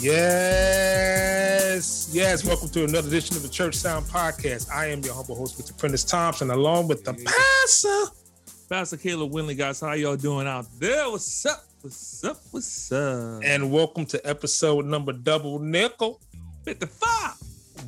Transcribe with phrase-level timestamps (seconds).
[0.00, 1.80] Yes,
[2.12, 2.44] yes.
[2.44, 4.70] Welcome to another edition of the Church Sound Podcast.
[4.72, 5.76] I am your humble host, Mr.
[5.76, 8.04] Prentice Thompson, along with the pastor.
[8.68, 9.80] Pastor Caleb Winley, guys.
[9.80, 11.10] How y'all doing out there?
[11.10, 11.64] What's up?
[11.80, 12.36] What's up?
[12.52, 13.42] What's up?
[13.42, 16.20] And welcome to episode number double nickel.
[16.64, 17.34] 55.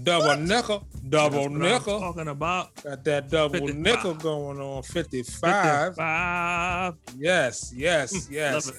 [0.02, 0.40] Double what?
[0.40, 0.84] nickel.
[1.08, 2.00] Double nickel.
[2.00, 2.74] talking about.
[2.82, 3.76] Got that double 55.
[3.76, 4.82] nickel going on.
[4.82, 5.94] 55.
[5.94, 6.94] 55.
[7.18, 8.72] Yes, yes, mm, yes.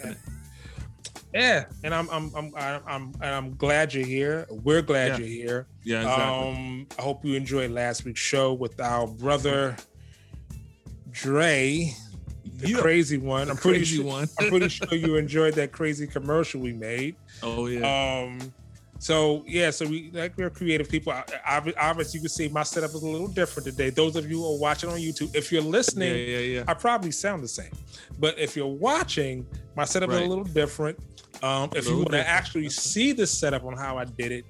[1.34, 2.54] Yeah, and I'm I'm I'm
[2.86, 4.48] I'm I'm glad you're here.
[4.50, 5.18] We're glad yeah.
[5.18, 5.68] you're here.
[5.84, 6.50] Yeah, exactly.
[6.50, 9.78] Um, I hope you enjoyed last week's show with our brother
[11.12, 11.94] Dre,
[12.58, 12.82] the yep.
[12.82, 13.50] crazy one.
[13.50, 14.06] I'm pretty sure.
[14.06, 14.28] One.
[14.40, 17.16] I'm pretty sure you enjoyed that crazy commercial we made.
[17.42, 18.24] Oh yeah.
[18.24, 18.54] Um.
[19.02, 21.12] So yeah, so we like we're creative people.
[21.48, 23.90] Obviously, you can see my setup is a little different today.
[23.90, 26.64] Those of you who are watching on YouTube, if you're listening, yeah, yeah, yeah.
[26.68, 27.72] I probably sound the same.
[28.20, 30.22] But if you're watching, my setup right.
[30.22, 31.00] is a little different.
[31.42, 34.46] Um, if you want to actually see the setup on how I did it,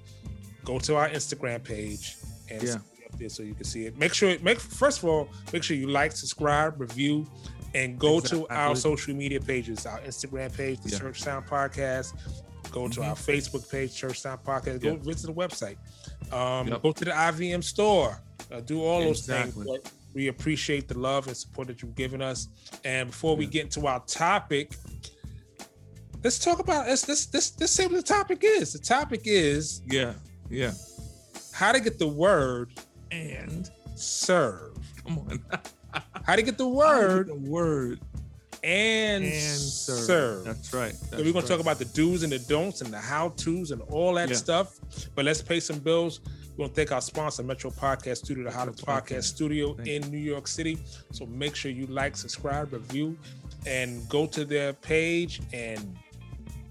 [0.66, 2.18] go to our Instagram page
[2.50, 2.76] and yeah
[3.18, 3.98] there so you can see it.
[3.98, 7.26] Make sure make first of all, make sure you like, subscribe, review,
[7.74, 8.40] and go exactly.
[8.48, 11.00] to our social media pages, our Instagram page, the yeah.
[11.00, 12.14] Church Sound Podcast.
[12.72, 13.10] Go to mm-hmm.
[13.10, 14.82] our Facebook page, Church Sound Podcast.
[14.82, 15.78] Go visit the website.
[16.34, 16.82] Um, yep.
[16.82, 18.22] Go to the IVM store.
[18.52, 19.54] Uh, do all those things.
[19.54, 22.48] But we appreciate the love and support that you've given us.
[22.84, 24.76] And before we get into our topic,
[26.24, 28.74] let's talk about let's this this this say what the topic is.
[28.74, 30.14] The topic is yeah
[30.50, 30.72] yeah
[31.54, 32.72] how to get the word
[33.12, 34.78] and serve.
[35.04, 35.44] Come on.
[36.24, 37.28] How to get the word?
[37.28, 38.00] Get the word
[38.64, 40.00] and, and serve.
[40.00, 40.44] serve.
[40.46, 40.92] That's right.
[40.92, 41.48] That's so we're gonna right.
[41.48, 44.36] talk about the do's and the don'ts and the how tos and all that yeah.
[44.36, 44.80] stuff.
[45.16, 46.22] But let's pay some bills.
[46.58, 50.10] We're gonna thank our sponsor, Metro Podcast Studio, the hottest podcast studio thank in you.
[50.10, 50.78] New York City.
[51.12, 53.18] So make sure you like, subscribe, review,
[53.66, 55.42] and go to their page.
[55.54, 55.98] And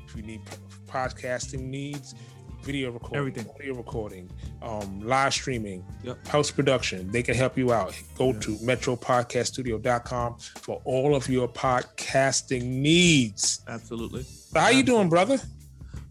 [0.06, 0.43] if you need
[0.87, 2.15] podcasting needs,
[2.62, 4.31] video recording, everything, audio recording,
[4.62, 6.22] um, live streaming, yep.
[6.25, 7.10] post production.
[7.10, 7.98] They can help you out.
[8.16, 8.41] Go yeah.
[8.41, 13.62] to metropodcaststudio.com for all of your podcasting needs.
[13.69, 14.22] Absolutely.
[14.22, 14.78] So how Absolutely.
[14.78, 15.38] you doing, brother?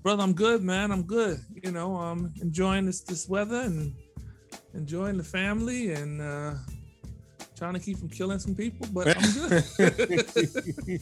[0.01, 0.91] Brother, I'm good, man.
[0.91, 1.39] I'm good.
[1.63, 3.93] You know, I'm enjoying this this weather and
[4.73, 6.53] enjoying the family and uh
[7.57, 9.31] trying to keep from killing some people, but I'm
[9.77, 11.01] good.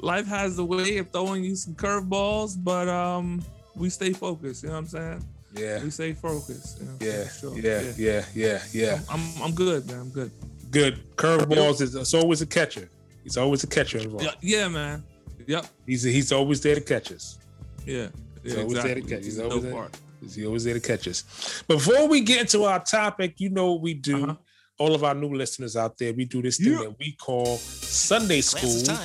[0.00, 3.44] Life has the way of throwing you some curveballs, but um
[3.74, 4.62] we stay focused.
[4.62, 5.24] You know what I'm saying?
[5.56, 5.82] Yeah.
[5.82, 6.80] We stay focused.
[6.80, 6.96] You know?
[7.00, 7.58] yeah, sure.
[7.58, 8.98] yeah, yeah, yeah, yeah, yeah.
[9.10, 10.00] I'm, I'm, I'm good, man.
[10.00, 10.30] I'm good.
[10.70, 11.16] Good.
[11.16, 12.88] Curveballs is it's always a catcher.
[13.24, 14.24] He's always a catcher involved.
[14.24, 15.04] Yeah, yeah, man.
[15.46, 15.66] Yep.
[15.86, 17.38] He's he's always there to catch us.
[17.84, 18.08] Yeah.
[18.42, 18.94] He's always exactly.
[18.94, 19.24] there to catch.
[19.24, 19.88] He's always there.
[20.20, 21.62] He's always there to catch us.
[21.66, 24.24] Before we get into our topic, you know what we do.
[24.24, 24.34] Uh-huh.
[24.78, 26.78] All of our new listeners out there, we do this thing yeah.
[26.78, 28.96] that we call Sunday school.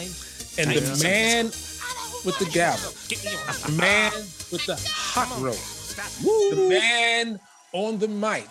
[0.58, 1.52] And the man
[2.26, 4.12] with the gavel, the man
[4.52, 5.56] with the hot rope,
[6.26, 7.40] the man
[7.72, 8.48] on the mic,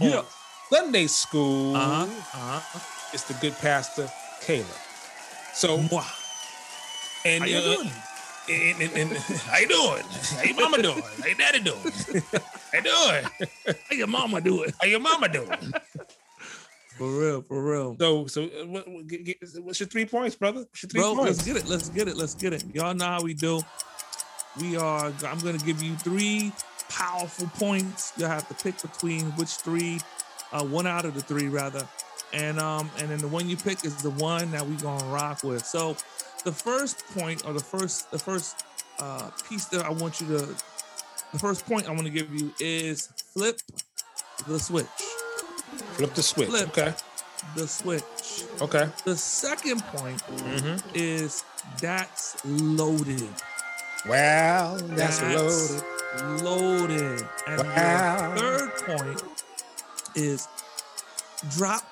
[0.00, 0.22] yeah.
[0.68, 2.02] Sunday school uh-huh.
[2.02, 3.14] Uh-huh.
[3.14, 4.10] is the good pastor
[4.40, 4.66] Caleb.
[5.54, 5.78] So,
[7.24, 7.90] and how you uh, doing?
[8.50, 9.16] And, and, and,
[9.46, 10.02] how you doing?
[10.36, 11.02] How your mama doing?
[11.20, 11.78] How your daddy doing?
[12.72, 13.24] how you doing?
[13.88, 14.72] How your mama doing?
[14.80, 15.72] How your mama doing?
[16.98, 17.96] For real, for real.
[17.98, 18.84] So, so uh, what,
[19.62, 20.60] what's your three points, brother?
[20.60, 21.38] What's your three Bro, points?
[21.38, 21.68] let's get it.
[21.68, 22.16] Let's get it.
[22.16, 22.64] Let's get it.
[22.74, 23.60] Y'all know how we do.
[24.60, 25.12] We are.
[25.26, 26.52] I'm going to give you three
[26.90, 28.12] powerful points.
[28.16, 29.98] You'll have to pick between which three,
[30.52, 31.86] uh, one out of the three rather,
[32.34, 35.42] and um, and then the one you pick is the one that we're gonna rock
[35.42, 35.64] with.
[35.64, 35.96] So,
[36.44, 38.64] the first point or the first the first
[38.98, 40.46] uh, piece that I want you to,
[41.32, 43.60] the first point I want to give you is flip
[44.46, 44.86] the switch.
[45.96, 46.48] Flip the switch.
[46.48, 46.94] Flip okay.
[47.56, 48.44] The switch.
[48.60, 48.88] Okay.
[49.04, 50.90] The second point mm-hmm.
[50.94, 51.44] is
[51.80, 53.28] that's loaded.
[54.08, 55.82] Well, that's, that's
[56.22, 56.42] loaded.
[56.42, 57.28] Loaded.
[57.46, 58.34] And wow.
[58.34, 59.22] the third point
[60.14, 60.48] is
[61.56, 61.84] drop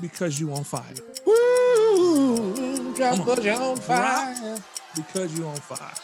[0.00, 0.82] because you on fire.
[1.26, 2.94] Woo!
[2.94, 4.34] drop because you're on fire.
[4.34, 4.60] Drop
[4.96, 5.94] because you're on fire.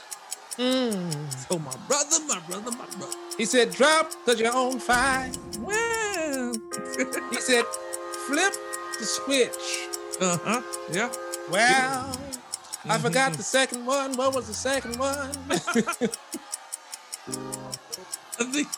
[0.57, 1.49] Mm.
[1.49, 3.17] So my brother, my brother, my brother.
[3.37, 5.31] He said, drop because you're on fire.
[7.31, 7.65] He said,
[8.27, 8.55] flip
[8.99, 9.89] the switch.
[10.21, 10.63] Uh-huh.
[10.91, 11.13] Yeah.
[11.51, 12.91] Well, mm-hmm.
[12.91, 14.17] I forgot the second one.
[14.17, 15.31] What was the second one?
[18.39, 18.69] I think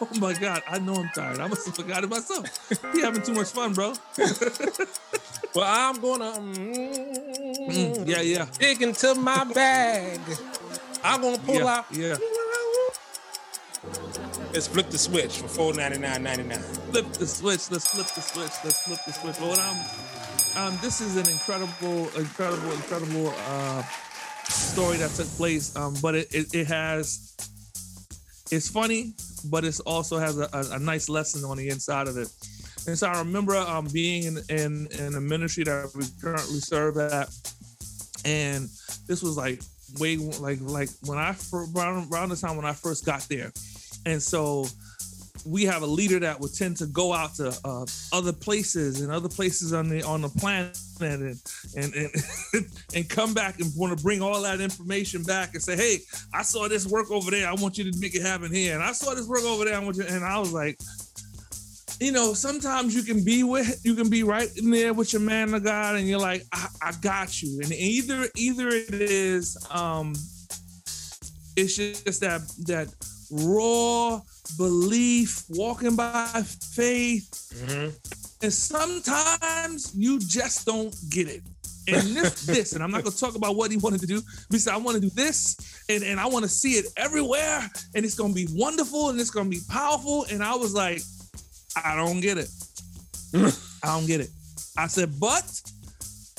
[0.00, 1.40] Oh my God, I know I'm tired.
[1.40, 2.46] I must have forgot it myself.
[2.94, 3.94] You having too much fun, bro.
[5.54, 8.46] well, I'm gonna mm, mm, yeah, yeah.
[8.58, 10.20] dig into my bag.
[11.02, 11.86] I'm gonna pull yeah, out.
[11.90, 12.16] Yeah.
[14.52, 16.62] Let's flip the switch for four ninety nine ninety nine.
[16.90, 17.70] Flip the switch.
[17.70, 18.52] Let's flip the switch.
[18.64, 19.40] Let's flip the switch.
[19.40, 19.76] Lord, I'm,
[20.56, 23.82] um, this is an incredible, incredible, incredible uh,
[24.44, 25.76] story that took place.
[25.76, 27.36] Um, but it, it, it has,
[28.50, 29.12] it's funny,
[29.50, 32.28] but it also has a, a, a, nice lesson on the inside of it.
[32.86, 36.96] And so I remember um, being in, in in a ministry that we currently serve
[36.96, 37.28] at,
[38.24, 38.64] and
[39.06, 39.60] this was like
[40.00, 43.52] way like like when I around, around the time when I first got there,
[44.06, 44.64] and so
[45.46, 49.12] we have a leader that would tend to go out to uh, other places and
[49.12, 51.24] other places on the on the planet and
[51.76, 55.76] and and, and come back and want to bring all that information back and say,
[55.76, 55.98] hey,
[56.32, 57.48] I saw this work over there.
[57.48, 58.74] I want you to make it happen here.
[58.74, 59.76] And I saw this work over there.
[59.76, 60.04] I want you.
[60.08, 60.78] And I was like,
[62.00, 65.22] you know, sometimes you can be with you can be right in there with your
[65.22, 67.60] man of God, and you're like, I, I got you.
[67.62, 70.14] And either either it is um
[71.56, 72.88] it's just that that
[73.30, 74.20] raw
[74.56, 76.42] belief, walking by
[76.72, 77.30] faith.
[77.54, 77.90] Mm-hmm.
[78.42, 81.42] And sometimes you just don't get it.
[81.88, 84.22] And this, this, and I'm not gonna talk about what he wanted to do.
[84.50, 87.68] He said, I want to do this, and, and I want to see it everywhere,
[87.94, 90.26] and it's gonna be wonderful and it's gonna be powerful.
[90.30, 91.02] And I was like,
[91.82, 92.48] I don't get it.
[93.82, 94.30] I don't get it.
[94.76, 95.44] I said, but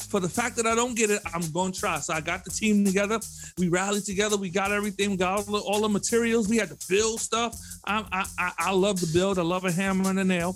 [0.10, 2.00] for the fact that I don't get it, I'm going to try.
[2.00, 3.20] So I got the team together.
[3.58, 4.38] We rallied together.
[4.38, 5.12] We got everything.
[5.12, 6.50] We got all the, all the materials.
[6.50, 7.56] We had to build stuff.
[7.86, 9.38] I, I, I love to build.
[9.38, 10.56] I love a hammer and a nail.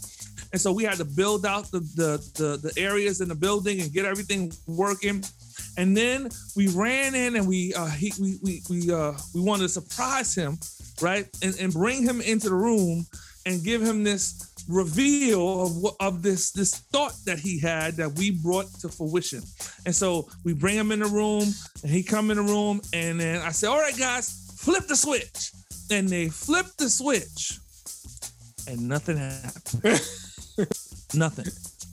[0.52, 3.82] And so we had to build out the, the, the, the areas in the building
[3.82, 5.24] and get everything working.
[5.78, 9.64] And then we ran in and we uh, he, we we we uh, we wanted
[9.64, 10.60] to surprise him,
[11.02, 11.28] right?
[11.42, 13.08] And, and bring him into the room
[13.48, 18.32] and give him this reveal of, of this this thought that he had that we
[18.32, 19.42] brought to fruition.
[19.86, 21.44] And so we bring him in the room
[21.82, 24.96] and he come in the room and then I say, all right, guys, flip the
[24.96, 25.52] switch.
[25.92, 27.60] And they flip the switch
[28.68, 29.84] and nothing happened.
[31.14, 31.46] nothing.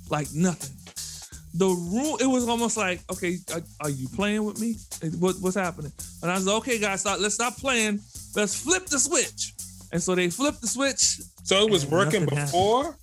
[0.09, 0.77] Like nothing.
[1.55, 4.77] The room, it was almost like, okay, are, are you playing with me?
[5.19, 5.93] What, what's happening?
[6.23, 8.01] And I was like, okay, guys, stop, let's stop playing.
[8.37, 9.55] Let's flip the switch.
[9.93, 12.85] And so they flipped the switch so it was working before?
[12.85, 13.01] Happened.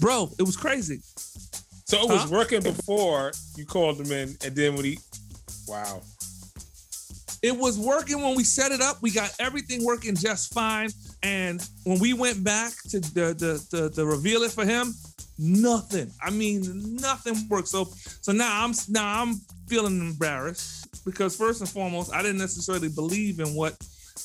[0.00, 1.00] Bro, it was crazy.
[1.86, 2.28] So it was huh?
[2.30, 4.98] working before you called him in, and then when he,
[5.68, 6.02] wow.
[7.42, 9.02] It was working when we set it up.
[9.02, 10.90] We got everything working just fine.
[11.24, 14.94] And when we went back to the the the, the reveal it for him,
[15.38, 16.10] nothing.
[16.22, 17.68] I mean, nothing worked.
[17.68, 17.84] So
[18.20, 19.34] so now I'm now I'm
[19.66, 23.76] feeling embarrassed because first and foremost, I didn't necessarily believe in what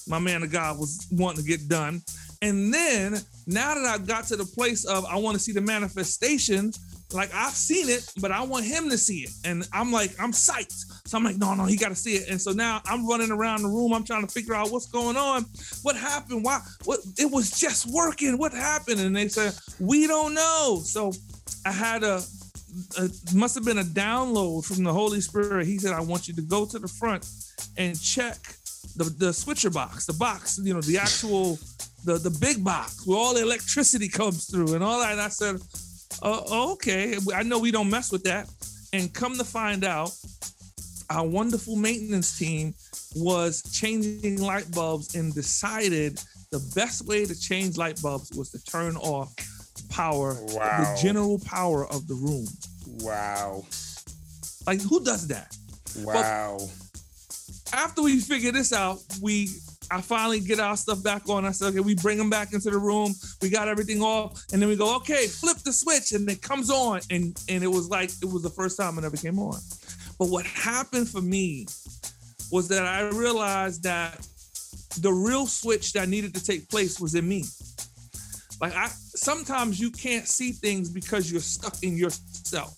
[0.08, 2.02] my man of God was wanting to get done.
[2.42, 5.62] And then now that I've got to the place of I want to see the
[5.62, 6.72] manifestation,
[7.14, 9.32] like I've seen it, but I want him to see it.
[9.46, 11.08] And I'm like, I'm psyched.
[11.08, 12.30] So I'm like, no, no, he got to see it.
[12.30, 13.94] And so now I'm running around the room.
[13.94, 15.46] I'm trying to figure out what's going on.
[15.84, 16.44] What happened?
[16.44, 16.60] Why?
[16.84, 17.00] What?
[17.18, 18.38] It was just working.
[18.38, 19.00] What happened?
[19.00, 20.82] And they said, we don't know.
[20.84, 21.14] So
[21.66, 22.22] I had a,
[23.00, 25.66] a must have been a download from the Holy Spirit.
[25.66, 27.26] He said, I want you to go to the front
[27.78, 28.38] and check
[28.98, 31.60] the, the switcher box, the box, you know, the actual
[32.04, 35.14] the the big box where all the electricity comes through and all that.
[35.14, 35.56] And I said,
[36.22, 38.50] uh, oh, okay, I know we don't mess with that.
[38.94, 40.12] And come to find out,
[41.10, 42.74] our wonderful maintenance team
[43.16, 46.20] was changing light bulbs and decided
[46.52, 49.34] the best way to change light bulbs was to turn off
[49.90, 50.80] power, wow.
[50.80, 52.46] the general power of the room.
[53.00, 53.66] Wow.
[54.66, 55.56] Like who does that?
[56.00, 56.58] Wow.
[56.60, 56.87] But
[57.74, 59.50] after we figure this out, we
[59.90, 61.46] I finally get our stuff back on.
[61.46, 63.14] I said, okay, we bring them back into the room.
[63.42, 66.70] We got everything off, and then we go, okay, flip the switch, and it comes
[66.70, 69.60] on, and and it was like it was the first time it ever came on.
[70.20, 71.68] But what happened for me
[72.52, 74.28] was that I realized that
[75.00, 77.46] the real switch that needed to take place was in me.
[78.60, 82.76] Like I sometimes you can't see things because you're stuck in yourself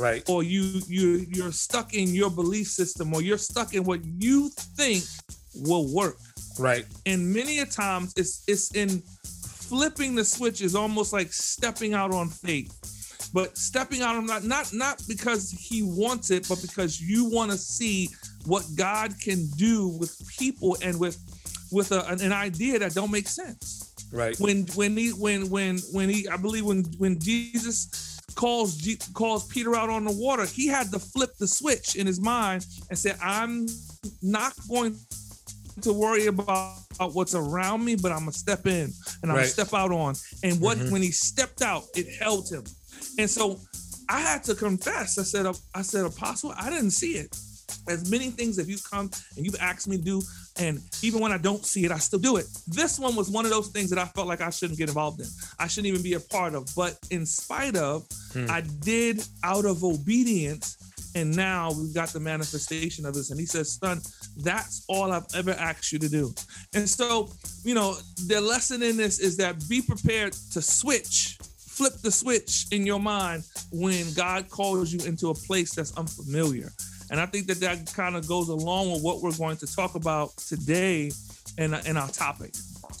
[0.00, 4.00] right or you you you're stuck in your belief system or you're stuck in what
[4.04, 5.04] you think
[5.54, 6.16] will work
[6.58, 9.02] right and many a times it's it's in
[9.68, 12.76] flipping the switch is almost like stepping out on faith
[13.32, 17.50] but stepping out on not not not because he wants it, but because you want
[17.50, 18.08] to see
[18.46, 21.18] what God can do with people and with
[21.70, 23.94] with a, an, an idea that don't make sense.
[24.12, 24.38] Right.
[24.40, 29.46] When when he when when when he I believe when when Jesus calls G, calls
[29.48, 32.98] Peter out on the water, he had to flip the switch in his mind and
[32.98, 33.66] say, "I'm
[34.22, 34.96] not going
[35.82, 39.42] to worry about, about what's around me, but I'm gonna step in and I'm right.
[39.42, 40.92] gonna step out on." And what mm-hmm.
[40.92, 42.64] when he stepped out, it held him.
[43.18, 43.58] And so
[44.10, 45.18] I had to confess.
[45.18, 47.36] I said, I said, Apostle, I didn't see it.
[47.88, 50.22] As many things that you've come and you've asked me to do,
[50.58, 52.46] and even when I don't see it, I still do it.
[52.66, 55.20] This one was one of those things that I felt like I shouldn't get involved
[55.20, 55.26] in.
[55.58, 56.68] I shouldn't even be a part of.
[56.76, 58.46] But in spite of, hmm.
[58.50, 60.76] I did out of obedience.
[61.16, 63.30] And now we've got the manifestation of this.
[63.30, 64.00] And he says, Son,
[64.36, 66.32] that's all I've ever asked you to do.
[66.72, 67.30] And so,
[67.64, 71.36] you know, the lesson in this is that be prepared to switch
[71.80, 73.42] flip the switch in your mind
[73.72, 76.70] when God calls you into a place that's unfamiliar.
[77.10, 79.96] And I think that that kind of goes along with what we're going to talk
[79.96, 81.10] about today
[81.58, 82.54] in, in our topic.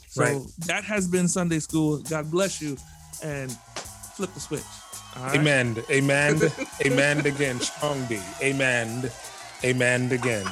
[0.08, 0.42] So right.
[0.66, 1.98] that has been Sunday school.
[1.98, 2.76] God bless you
[3.22, 4.62] and flip the switch.
[5.16, 5.36] Right?
[5.36, 5.76] Amen.
[5.90, 6.40] Amen.
[6.86, 7.60] Amen again.
[7.60, 8.20] Strong D.
[8.42, 9.10] Amen.
[9.64, 10.46] Amen again.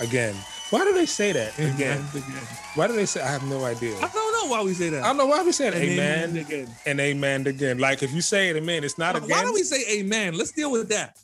[0.00, 0.34] Again.
[0.70, 2.04] Why do they say that again?
[2.14, 2.46] again?
[2.74, 3.22] Why do they say?
[3.22, 3.96] I have no idea.
[3.96, 5.02] I don't know why we say that.
[5.02, 5.74] I don't know why we say it.
[5.74, 7.78] Amen, amen again and amen again.
[7.78, 9.30] Like if you say it amen, it's not again.
[9.30, 10.36] Why do we say amen?
[10.36, 11.18] Let's deal with that.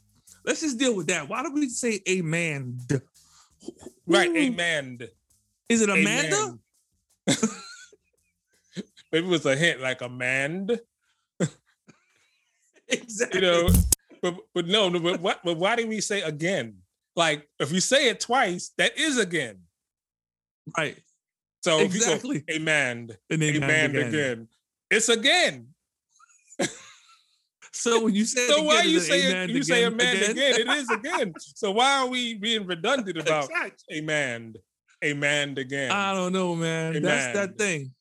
[0.44, 1.28] Let's just deal with that.
[1.28, 2.78] Why do we say amen?
[4.06, 4.98] Right, amen.
[5.68, 6.58] Is it Amanda?
[9.12, 10.78] Maybe it was a hint, like Amanda.
[12.88, 13.40] exactly.
[13.40, 13.68] You know,
[14.20, 15.40] but but no, no, but what?
[15.44, 16.78] But why do we say again?
[17.16, 19.60] Like if you say it twice, that is again.
[20.76, 20.98] Right.
[21.62, 22.36] So exactly.
[22.36, 24.08] if you go amen, amen, amen again.
[24.08, 24.48] again,
[24.90, 25.68] it's again.
[27.74, 30.30] So when you say so why you say it, you again, say amen again?
[30.30, 30.60] again?
[30.60, 31.34] It is again.
[31.38, 33.98] so why are we being redundant about exactly.
[33.98, 34.54] amen,
[35.04, 35.90] amen again?
[35.90, 36.90] I don't know, man.
[36.96, 37.02] Amen.
[37.02, 37.92] That's that thing.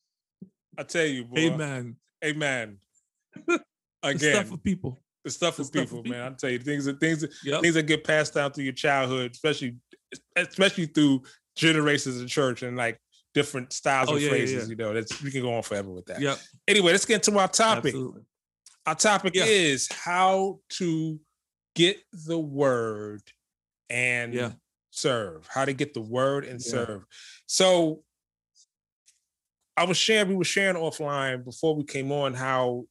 [0.78, 1.40] I tell you, boy.
[1.40, 1.96] Amen.
[2.24, 2.78] Amen.
[4.02, 5.00] Again, stuff for people.
[5.24, 6.32] The stuff for people, people, man.
[6.32, 7.62] I tell you, things that things yep.
[7.62, 9.76] things that get passed down through your childhood, especially
[10.36, 11.22] especially through
[11.56, 12.98] generations of church and like
[13.32, 14.54] different styles oh, of yeah, phrases.
[14.54, 14.68] Yeah, yeah.
[14.68, 16.20] You know, that's we can go on forever with that.
[16.20, 16.38] Yep.
[16.68, 17.94] Anyway, let's get into our topic.
[17.94, 18.22] Absolutely.
[18.86, 19.44] Our topic yeah.
[19.46, 21.18] is how to
[21.74, 23.22] get the word
[23.88, 24.52] and yeah.
[24.90, 25.46] serve.
[25.46, 26.70] How to get the word and yeah.
[26.70, 27.04] serve.
[27.46, 28.02] So
[29.76, 32.84] I was sharing, we were sharing offline before we came on how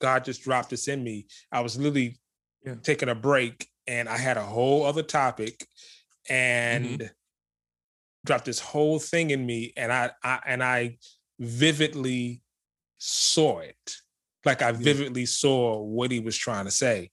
[0.00, 1.26] God just dropped this in me.
[1.52, 2.18] I was literally
[2.82, 5.66] taking a break and I had a whole other topic
[6.28, 7.06] and mm-hmm.
[8.26, 10.98] dropped this whole thing in me and I, I and I
[11.38, 12.42] vividly
[12.98, 13.96] saw it
[14.44, 17.10] like I vividly saw what he was trying to say.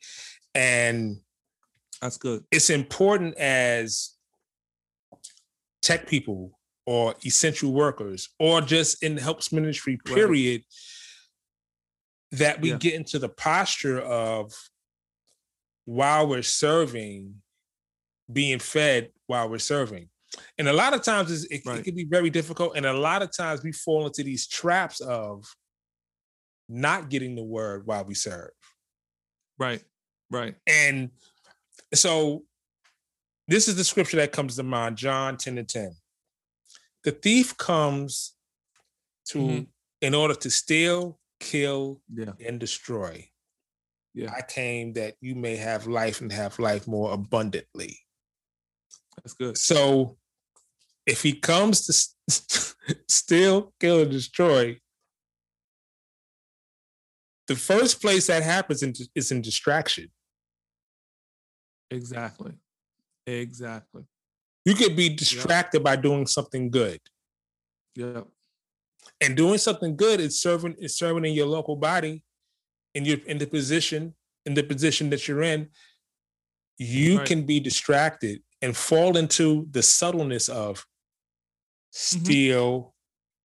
[0.55, 1.17] And
[2.01, 2.43] that's good.
[2.51, 4.15] It's important as
[5.81, 10.63] tech people or essential workers or just in the helps ministry, period,
[12.31, 12.39] right.
[12.39, 12.77] that we yeah.
[12.77, 14.53] get into the posture of
[15.85, 17.35] while we're serving,
[18.31, 20.09] being fed while we're serving.
[20.57, 21.79] And a lot of times it, right.
[21.79, 22.73] it can be very difficult.
[22.75, 25.45] And a lot of times we fall into these traps of
[26.69, 28.51] not getting the word while we serve.
[29.57, 29.81] Right.
[30.29, 30.55] Right.
[30.67, 31.11] And
[31.93, 32.43] so
[33.47, 35.95] this is the scripture that comes to mind, John 10 and 10.
[37.03, 38.33] The thief comes
[39.29, 39.63] to mm-hmm.
[40.01, 42.33] in order to steal, kill, yeah.
[42.45, 43.29] and destroy.
[44.13, 44.33] Yeah.
[44.35, 47.97] I came that you may have life and have life more abundantly.
[49.17, 49.57] That's good.
[49.57, 50.17] So
[51.05, 52.75] if he comes to
[53.07, 54.79] steal, kill, and destroy,
[57.47, 60.09] the first place that happens in, is in distraction.
[61.89, 62.51] Exactly.
[63.25, 64.03] Exactly.
[64.65, 65.83] You could be distracted yep.
[65.83, 66.99] by doing something good.
[67.95, 68.21] Yeah.
[69.21, 72.23] And doing something good is serving is serving in your local body,
[72.93, 74.13] in your in the position
[74.45, 75.69] in the position that you're in.
[76.77, 77.27] You right.
[77.27, 80.85] can be distracted and fall into the subtleness of mm-hmm.
[81.93, 82.89] steal, mm-hmm.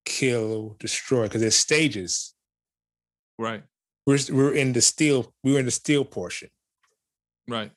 [0.05, 2.35] kill, destroy, because there's stages.
[3.39, 3.63] Right
[4.07, 6.49] we're we're in the steal we're in the steal portion
[7.49, 7.71] right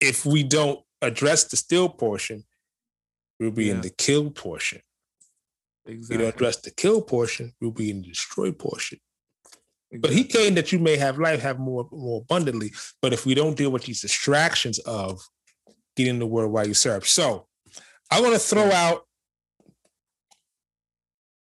[0.00, 2.44] if we don't address the steal portion
[3.38, 3.74] we'll be yeah.
[3.74, 4.80] in the kill portion
[5.86, 6.16] exactly.
[6.16, 8.98] we don't address the kill portion we'll be in the destroy portion
[9.90, 9.98] exactly.
[9.98, 13.34] but he came that you may have life have more more abundantly but if we
[13.34, 15.20] don't deal with these distractions of
[15.96, 17.46] getting the word while you serve so
[18.10, 18.72] i want to throw mm.
[18.72, 19.02] out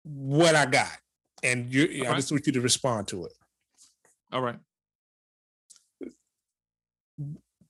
[0.04, 0.98] what i got
[1.44, 3.34] and you, I just want you to respond to it.
[4.32, 4.60] All right.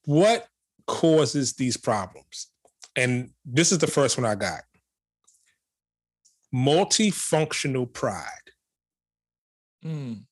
[0.05, 0.47] what
[0.87, 2.47] causes these problems?
[2.95, 4.61] And this is the first one I got.
[6.55, 8.23] Multifunctional pride.
[9.85, 10.23] Mm.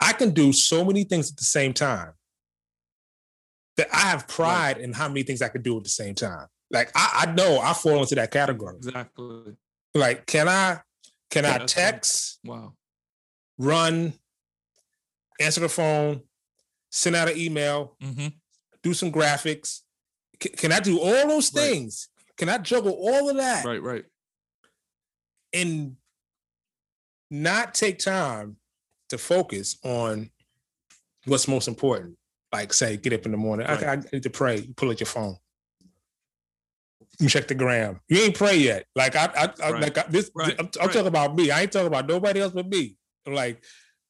[0.00, 2.12] I can do so many things at the same time
[3.78, 4.84] that I have pride right.
[4.84, 6.46] in how many things I can do at the same time.
[6.70, 8.76] Like I, I know I fall into that category.
[8.76, 9.56] Exactly.
[9.94, 10.80] Like, can I
[11.30, 12.38] can yeah, I text?
[12.44, 12.74] Wow.
[13.58, 14.12] Run,
[15.38, 16.22] answer the phone,
[16.90, 18.28] send out an email, mm-hmm.
[18.82, 19.80] do some graphics.
[20.42, 22.08] C- can I do all those things?
[22.16, 22.36] Right.
[22.36, 23.64] Can I juggle all of that?
[23.64, 24.04] Right, right.
[25.52, 25.96] And
[27.30, 28.56] not take time
[29.08, 30.30] to focus on
[31.24, 32.16] what's most important.
[32.52, 33.66] Like, say, get up in the morning.
[33.66, 33.84] Right.
[33.84, 34.58] I, I need to pray.
[34.60, 35.36] You pull out your phone.
[37.20, 38.00] You check the gram.
[38.08, 38.86] You ain't pray yet.
[38.94, 39.82] Like I, I, I right.
[39.82, 40.30] like I, this.
[40.34, 40.54] Right.
[40.58, 41.50] I'm, I'm talking about me.
[41.50, 42.96] I ain't talking about nobody else but me.
[43.26, 43.64] Like,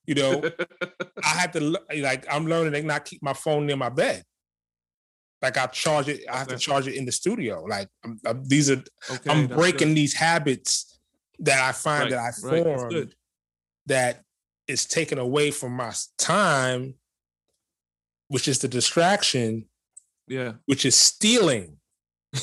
[0.09, 0.43] you know,
[1.25, 2.25] I have to like.
[2.33, 4.25] I'm learning to not keep my phone near my bed.
[5.43, 6.23] Like I charge it.
[6.33, 6.57] I have okay.
[6.57, 7.63] to charge it in the studio.
[7.65, 8.83] Like I'm, I'm, these are.
[9.11, 9.99] Okay, I'm breaking good.
[9.99, 10.99] these habits
[11.41, 13.15] that I find that I formed
[13.85, 14.23] that
[14.67, 16.95] is taken away from my time,
[18.29, 19.67] which is the distraction.
[20.27, 20.55] Yeah.
[20.65, 21.77] Which is stealing.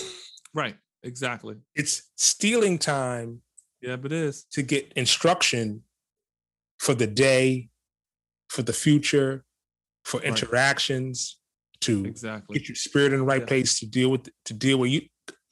[0.54, 0.78] Right.
[1.04, 1.58] Exactly.
[1.76, 3.42] It's stealing time.
[3.82, 5.84] Yeah, but it is to get instruction
[6.80, 7.70] for the day,
[8.50, 9.44] for the future,
[10.04, 10.28] for right.
[10.28, 11.38] interactions,
[11.82, 13.48] to exactly get your spirit in the right yeah.
[13.48, 15.02] place to deal with to deal with you.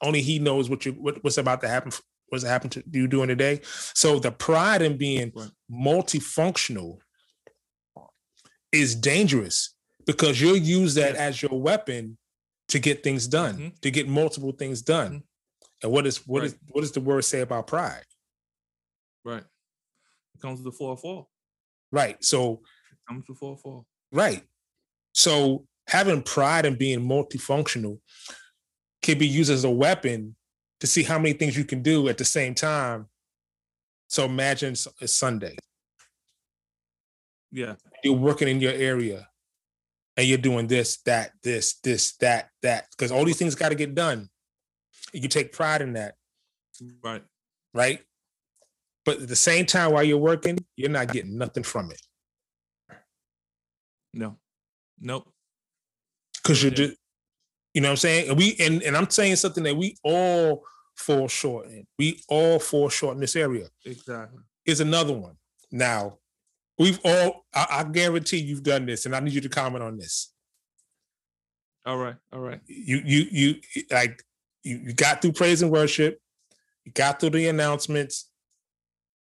[0.02, 1.92] Only he knows what you what, what's about to happen.
[2.30, 3.60] What's happened to you during the day.
[3.94, 5.50] So the pride in being right.
[5.72, 6.98] multifunctional
[8.72, 9.76] is dangerous
[10.08, 12.18] because you'll use that as your weapon
[12.70, 13.68] to get things done, mm-hmm.
[13.82, 15.08] to get multiple things done.
[15.08, 15.18] Mm-hmm.
[15.84, 16.48] And what is what right.
[16.48, 18.06] is what does the word say about pride?
[19.24, 19.44] Right.
[20.36, 21.28] It comes to the four oh four.
[21.92, 22.24] Right.
[22.24, 22.62] So
[22.92, 23.86] it comes to four oh four.
[24.12, 24.44] Right.
[25.14, 28.00] So having pride and being multifunctional
[29.02, 30.36] can be used as a weapon
[30.80, 33.08] to see how many things you can do at the same time.
[34.08, 35.58] So imagine it's Sunday.
[37.52, 37.76] Yeah.
[38.04, 39.28] You're working in your area
[40.18, 43.76] and you're doing this, that, this, this, that, that, because all these things got to
[43.76, 44.30] get done.
[45.14, 46.16] You take pride in that.
[47.04, 47.24] Right.
[47.74, 48.02] Right.
[49.06, 52.02] But at the same time, while you're working, you're not getting nothing from it.
[54.14, 54.38] No.
[55.00, 55.30] Nope.
[56.42, 56.96] Because you're just,
[57.74, 58.30] you know what I'm saying?
[58.30, 60.64] And we and, and I'm saying something that we all
[60.96, 61.86] fall short in.
[61.98, 63.68] We all fall short in this area.
[63.86, 64.44] Exactly.
[64.66, 65.36] Is another one.
[65.72, 66.20] Now,
[66.80, 69.98] We've all, I, I, guarantee you've done this, and I need you to comment on
[69.98, 70.34] this.
[71.86, 72.62] All right, all right.
[72.66, 73.56] You, you, you,
[73.92, 74.24] like,
[74.64, 76.20] you, you got through praise and worship.
[76.86, 78.30] You got through the announcements.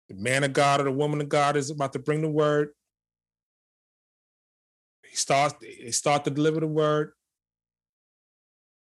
[0.09, 2.69] The man of God or the woman of God is about to bring the word.
[5.09, 7.11] He starts, they start to deliver the word.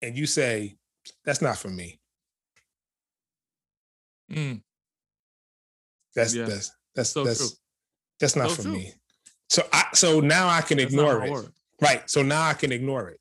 [0.02, 0.76] And you say,
[1.24, 2.00] that's not for me.
[4.32, 4.62] Mm.
[6.14, 6.46] That's, yeah.
[6.46, 7.48] that's, that's, so that's, true.
[8.18, 8.72] That's not so for true.
[8.72, 8.92] me.
[9.48, 11.48] So I so now I can That's ignore it.
[11.80, 12.08] Right.
[12.10, 13.20] So now I can ignore it.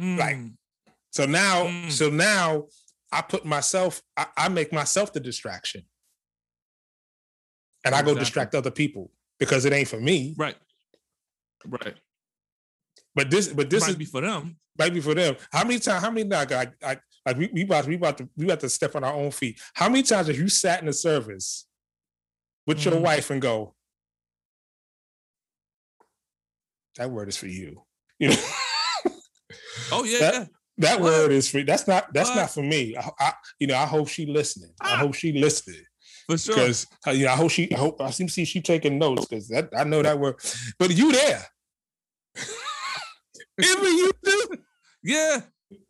[0.00, 0.18] Mm.
[0.18, 0.50] Right.
[1.12, 1.90] So now, mm.
[1.90, 2.64] so now
[3.14, 5.82] I put myself, I, I, make myself the distraction.
[7.84, 8.12] And exactly.
[8.12, 10.34] I go distract other people because it ain't for me.
[10.36, 10.56] Right.
[11.64, 11.94] Right.
[13.14, 14.56] But this, but this might is be for them.
[14.76, 15.36] Might be for them.
[15.52, 16.02] How many times?
[16.02, 16.28] How many?
[16.28, 19.04] Like, I, I, like we, we about we about to we about to step on
[19.04, 19.60] our own feet.
[19.74, 21.66] How many times have you sat in the service
[22.66, 22.90] with mm.
[22.90, 23.74] your wife and go,
[26.96, 27.82] "That word is for you,"
[28.18, 28.36] you know?
[29.92, 30.44] oh yeah, that, yeah.
[30.78, 31.12] That what?
[31.12, 32.36] word is for that's not that's what?
[32.36, 32.96] not for me.
[32.96, 34.70] I, I, you know I hope she listening.
[34.80, 34.94] Ah.
[34.94, 35.84] I hope she listening.
[36.26, 36.54] For sure.
[36.54, 38.98] Because uh, you know I hope she I hope I seem to see she taking
[38.98, 40.36] notes because that I know that word.
[40.78, 41.44] But you there?
[43.62, 44.48] Even you do?
[45.02, 45.40] Yeah,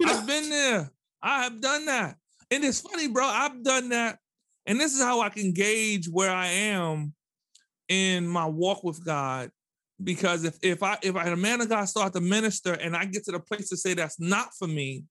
[0.05, 0.91] I've been there.
[1.23, 2.17] I have done that.
[2.51, 3.25] And it's funny, bro.
[3.25, 4.19] I've done that.
[4.67, 7.15] And this is how I can gauge where I am
[7.89, 9.51] in my walk with God.
[10.03, 13.05] Because if if I if I, a man of God start to minister and I
[13.05, 15.05] get to the place to say that's not for me,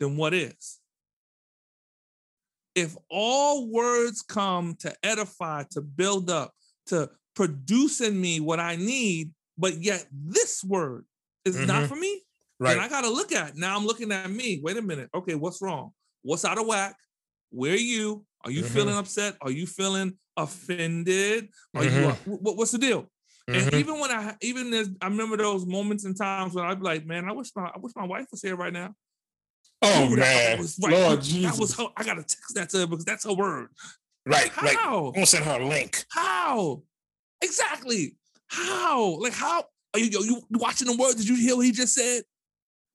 [0.00, 0.78] then what is?
[2.74, 6.52] If all words come to edify, to build up,
[6.86, 11.04] to produce in me what I need, but yet this word
[11.44, 11.66] is mm-hmm.
[11.66, 12.22] not for me,
[12.62, 12.72] Right.
[12.72, 13.76] And I got to look at now.
[13.76, 14.60] I'm looking at me.
[14.62, 15.10] Wait a minute.
[15.12, 15.90] Okay, what's wrong?
[16.22, 16.94] What's out of whack?
[17.50, 18.24] Where are you?
[18.44, 18.72] Are you mm-hmm.
[18.74, 19.34] feeling upset?
[19.40, 21.48] Are you feeling offended?
[21.74, 22.30] Are mm-hmm.
[22.30, 22.36] you?
[22.36, 23.10] What, what's the deal?
[23.50, 23.68] Mm-hmm.
[23.68, 26.84] And even when I even as I remember those moments and times when I'd be
[26.84, 28.94] like, man, I wish my I wish my wife was here right now.
[29.82, 30.92] Oh Dude, man, was right.
[30.92, 33.68] Lord that Jesus, was her, I gotta text that to her because that's her word.
[34.24, 34.66] Right, how?
[34.66, 36.04] Like, I'm gonna send her a link.
[36.10, 36.82] How?
[37.42, 38.16] Exactly.
[38.46, 39.18] How?
[39.20, 39.64] Like how?
[39.94, 41.16] Are you, you watching the words?
[41.16, 42.22] Did you hear what he just said?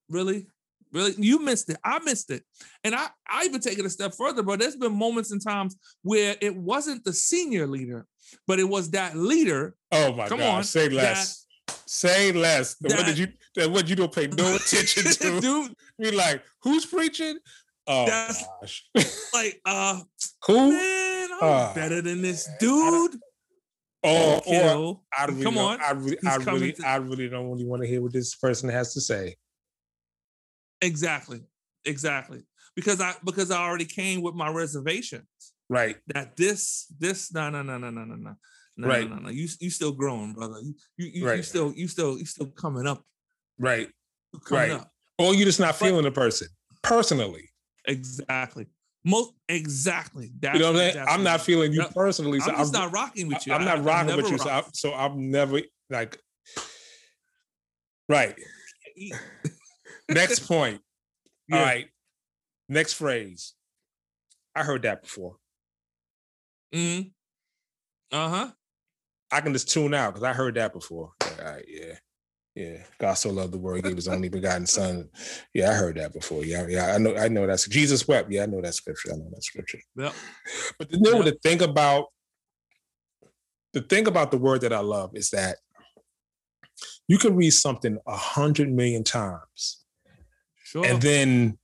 [0.09, 0.47] Really?
[0.93, 1.13] Really?
[1.17, 1.77] You missed it.
[1.83, 2.43] I missed it.
[2.83, 5.75] And I, I even take it a step further, but there's been moments and times
[6.01, 8.05] where it wasn't the senior leader,
[8.47, 9.75] but it was that leader.
[9.91, 10.57] Oh my Come God.
[10.57, 11.45] On, Say less.
[11.67, 12.75] That, Say less.
[12.75, 15.39] The that, one that you the one you don't pay no attention to.
[15.41, 15.73] Dude.
[15.99, 17.37] Be like, who's preaching?
[17.87, 18.89] Oh That's gosh.
[19.33, 20.01] like uh
[20.45, 20.71] who?
[20.71, 23.15] Man, I'm uh, better than this dude.
[24.03, 25.81] Oh, or I really come on.
[25.81, 28.69] I really, I really, to- I really don't really want to hear what this person
[28.69, 29.35] has to say.
[30.81, 31.41] Exactly.
[31.85, 32.43] Exactly.
[32.75, 35.23] Because I because I already came with my reservations.
[35.69, 35.97] Right.
[36.07, 38.35] That this this no no no no no no no.
[38.79, 39.09] No, right.
[39.09, 39.29] no, no, no.
[39.29, 40.59] You you still growing, brother.
[40.61, 41.37] You you, you, right.
[41.37, 43.03] you still you still you still coming up.
[43.57, 43.89] Right.
[44.45, 44.79] Coming right.
[44.79, 44.91] Up.
[45.17, 46.47] Or you just not feeling the person
[46.83, 47.49] personally.
[47.87, 48.67] Exactly.
[49.03, 50.31] Most exactly.
[50.39, 51.05] That's you know what I'm saying?
[51.07, 52.39] I'm not feeling you personally.
[52.39, 53.53] So I'm just I'm, not rocking with you.
[53.53, 54.37] I'm not rocking with you.
[54.37, 56.17] So, I, so I'm never like
[58.09, 58.35] right.
[60.09, 60.81] Next point.
[61.49, 61.59] Yeah.
[61.59, 61.87] All right.
[62.67, 63.53] Next phrase.
[64.53, 65.37] I heard that before.
[66.73, 67.01] Hmm.
[68.11, 68.51] Uh huh.
[69.31, 71.11] I can just tune out because I heard that before.
[71.21, 71.65] All right.
[71.67, 71.93] Yeah.
[72.55, 72.77] Yeah.
[72.99, 75.09] God so loved the world, gave his only begotten son.
[75.53, 76.45] Yeah, I heard that before.
[76.45, 76.65] Yeah.
[76.67, 76.93] Yeah.
[76.93, 77.15] I know.
[77.15, 78.31] I know that's Jesus wept.
[78.31, 79.11] Yeah, I know that scripture.
[79.13, 79.79] I know that scripture.
[79.95, 80.11] Yeah.
[80.79, 81.25] But the, you know, yep.
[81.25, 82.05] the thing about
[83.73, 85.57] the thing about the word that I love is that
[87.07, 89.83] you can read something a hundred million times
[90.67, 90.85] Sure.
[90.85, 91.57] And then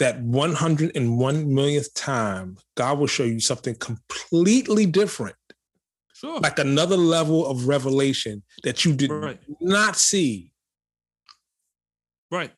[0.00, 5.36] that 101 millionth time, God will show you something completely different.
[6.14, 6.40] Sure.
[6.40, 9.38] Like another level of revelation that you did right.
[9.60, 10.52] not see.
[12.30, 12.50] Right.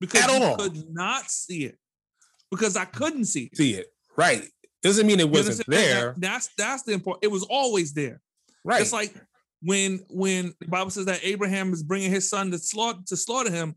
[0.00, 0.56] Because At all.
[0.56, 1.76] could not see it.
[2.50, 3.56] Because I couldn't see it.
[3.56, 3.86] See it.
[4.16, 4.44] Right.
[4.82, 6.12] Doesn't mean it wasn't there.
[6.12, 7.24] That, that's that's the important.
[7.24, 8.20] It was always there.
[8.64, 8.80] Right.
[8.80, 9.14] It's like
[9.62, 13.50] when when the Bible says that Abraham is bringing his son to slaughter to slaughter
[13.50, 13.74] him,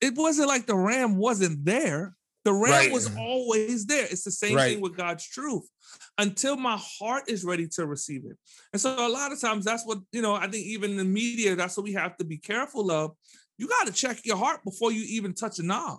[0.00, 2.14] it wasn't like the ram wasn't there.
[2.44, 2.92] The ram right.
[2.92, 4.04] was always there.
[4.04, 4.72] It's the same right.
[4.72, 5.68] thing with God's truth
[6.16, 8.38] until my heart is ready to receive it.
[8.72, 11.04] And so a lot of times that's what, you know, I think even in the
[11.04, 13.12] media, that's what we have to be careful of.
[13.58, 15.98] You got to check your heart before you even touch a knob.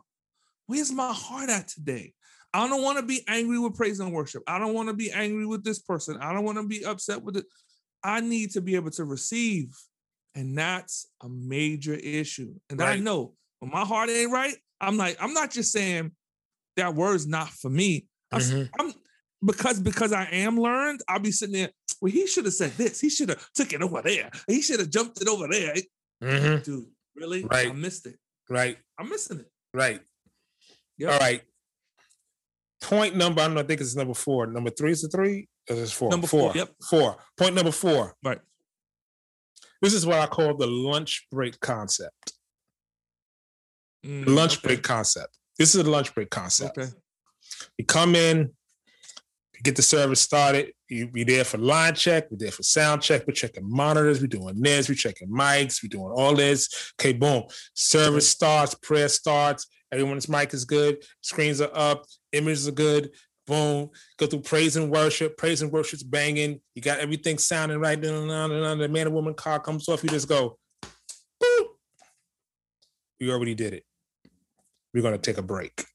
[0.66, 2.14] Where's my heart at today?
[2.54, 4.44] I don't want to be angry with praise and worship.
[4.48, 6.18] I don't want to be angry with this person.
[6.20, 7.46] I don't want to be upset with it.
[8.04, 9.76] I need to be able to receive.
[10.36, 12.56] And that's a major issue.
[12.70, 12.98] And right.
[12.98, 16.12] I know when my heart ain't right, I'm like, I'm not just saying
[16.78, 18.08] that word's not for me.
[18.34, 18.64] Mm-hmm.
[18.80, 18.94] I'm,
[19.44, 21.70] because because I am learned, I'll be sitting there.
[22.02, 23.00] Well, he should have said this.
[23.00, 24.30] He should have took it over there.
[24.48, 25.76] He should have jumped it over there.
[26.24, 26.64] Mm-hmm.
[26.64, 27.46] Dude, really?
[27.46, 27.70] Right.
[27.70, 28.16] I missed it.
[28.50, 28.78] Right.
[28.98, 29.52] I'm missing it.
[29.74, 30.00] Right.
[30.98, 31.12] Yep.
[31.12, 31.42] All right.
[32.82, 34.48] Point number, I don't know, I think it's number four.
[34.48, 35.48] Number three is the three?
[35.70, 36.10] Or is four?
[36.10, 36.54] Number four.
[36.54, 36.58] four.
[36.58, 36.70] Yep.
[36.90, 37.18] Four.
[37.38, 38.16] Point number four.
[38.24, 38.40] Right.
[39.82, 42.34] This is what I call the lunch break concept.
[44.06, 44.68] Mm, lunch okay.
[44.68, 45.38] break concept.
[45.58, 46.78] This is a lunch break concept.
[46.78, 46.90] Okay.
[47.78, 50.74] You come in, you get the service started.
[50.88, 52.32] You be there for line check.
[52.32, 53.28] We're there for sound check.
[53.28, 54.22] We're checking monitors.
[54.22, 54.88] We're doing this.
[54.88, 55.84] We're checking mics.
[55.84, 56.94] We're doing all this.
[57.00, 57.44] Okay, boom.
[57.74, 58.74] Service starts.
[58.76, 59.68] Prayer starts.
[59.92, 61.04] Everyone's mic is good.
[61.22, 62.06] Screens are up.
[62.32, 63.10] Images are good.
[63.46, 63.90] Boom.
[64.18, 65.36] Go through praise and worship.
[65.36, 66.62] Praise and worship's banging.
[66.76, 68.00] You got everything sounding right.
[68.02, 70.04] The man and woman car comes off.
[70.04, 70.58] You just go.
[73.20, 73.84] We already did it
[74.94, 75.86] we're going to take a break.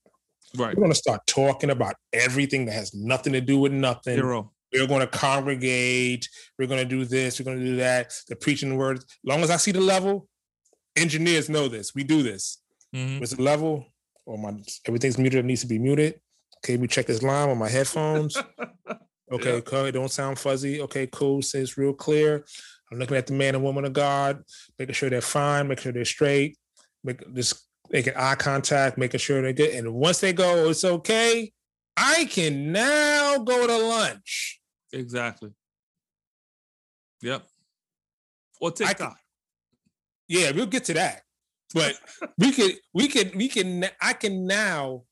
[0.56, 0.76] Right.
[0.76, 4.16] We're going to start talking about everything that has nothing to do with nothing.
[4.16, 4.52] Zero.
[4.72, 6.28] We're going to congregate.
[6.58, 7.38] We're going to do this.
[7.38, 8.12] We're going to do that.
[8.28, 9.04] The preaching words.
[9.04, 10.28] As long as I see the level,
[10.96, 11.94] engineers know this.
[11.94, 12.58] We do this.
[12.94, 13.20] Mm-hmm.
[13.20, 13.86] With the level,
[14.24, 14.54] or my
[14.86, 15.40] everything's muted.
[15.40, 16.20] It needs to be muted.
[16.58, 18.36] Okay, we check this line on my headphones.
[19.32, 19.64] Okay, yep.
[19.64, 19.86] cool.
[19.86, 20.82] It don't sound fuzzy.
[20.82, 21.40] Okay, cool.
[21.40, 22.44] Says real clear.
[22.92, 24.44] I'm looking at the man and woman of God,
[24.78, 26.58] making sure they're fine, making sure they're straight.
[27.04, 27.52] Make this
[27.90, 29.74] making eye contact, making sure they're good.
[29.74, 31.52] And once they go, it's okay.
[31.96, 34.60] I can now go to lunch.
[34.92, 35.50] Exactly.
[37.22, 37.46] Yep.
[38.60, 38.98] Or TikTok.
[38.98, 39.16] Can,
[40.28, 41.22] yeah, we'll get to that.
[41.74, 41.94] But
[42.38, 43.84] we could, we could, we can.
[44.00, 45.02] I can now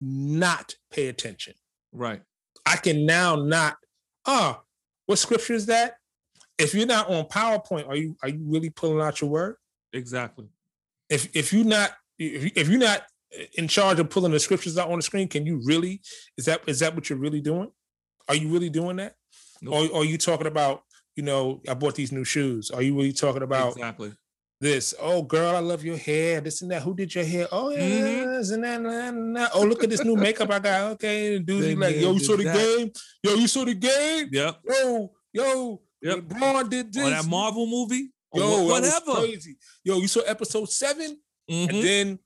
[0.00, 1.54] not pay attention.
[1.92, 2.22] Right.
[2.66, 3.76] I can now not.
[4.26, 4.60] Oh,
[5.06, 5.94] what scripture is that?
[6.58, 9.56] If you're not on PowerPoint, are you are you really pulling out your word?
[9.92, 10.48] Exactly
[11.08, 13.02] if if you're not if you're not
[13.56, 16.00] in charge of pulling the scriptures out on the screen, can you really?
[16.36, 17.70] Is that is that what you're really doing?
[18.28, 19.14] Are you really doing that?
[19.62, 19.74] Nope.
[19.74, 20.82] Or, or are you talking about?
[21.16, 22.70] You know, I bought these new shoes.
[22.70, 24.12] Are you really talking about exactly
[24.60, 24.94] this?
[25.00, 26.40] Oh, girl, I love your hair.
[26.40, 26.82] This and that.
[26.82, 27.48] Who did your hair?
[27.50, 28.54] Oh, yeah, mm-hmm.
[28.54, 29.50] and that, and that.
[29.52, 30.92] Oh, look at this new makeup I got.
[30.92, 32.54] Okay, And dude, like, yo, you saw the that.
[32.54, 32.92] game?
[33.24, 34.28] Yo, you saw the game?
[34.30, 34.60] Yep.
[34.64, 36.18] Yo, yo, Yep.
[36.18, 37.06] LeBron did this.
[37.06, 38.10] Or that Marvel movie.
[38.34, 39.14] Yo, whatever.
[39.14, 39.56] crazy.
[39.84, 41.18] Yo, you saw episode 7
[41.50, 41.70] mm-hmm.
[41.70, 42.18] and then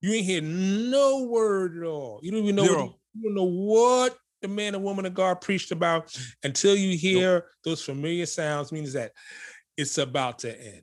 [0.00, 2.20] you ain't hear no word at all.
[2.22, 2.62] You don't even know.
[2.62, 6.96] What, you don't know what the man and woman of God preached about until you
[6.96, 7.44] hear nope.
[7.64, 8.70] those familiar sounds.
[8.70, 9.12] Means that
[9.76, 10.82] it's about to end.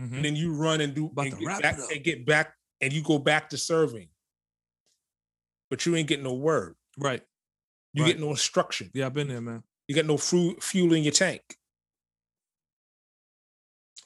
[0.00, 0.14] Mm-hmm.
[0.16, 3.18] And then you run and do and get, back, and get back and you go
[3.18, 4.08] back to serving.
[5.70, 6.76] But you ain't getting no word.
[6.98, 7.22] Right.
[7.92, 8.12] You right.
[8.12, 8.90] get no instruction.
[8.94, 9.62] Yeah, I've been there, man.
[9.88, 11.42] You got no fu- fuel in your tank.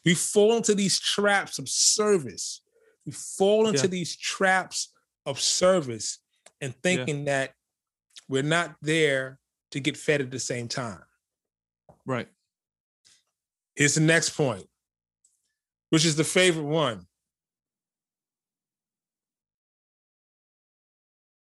[0.05, 2.63] We fall into these traps of service.
[3.05, 3.89] We fall into yeah.
[3.89, 4.93] these traps
[5.27, 6.19] of service
[6.61, 7.25] and thinking yeah.
[7.25, 7.55] that
[8.29, 9.39] we're not there
[9.73, 11.03] to get fed at the same time.
[12.07, 12.29] Right.
[13.75, 14.67] Here's the next point,
[15.91, 17.07] which is the favorite one.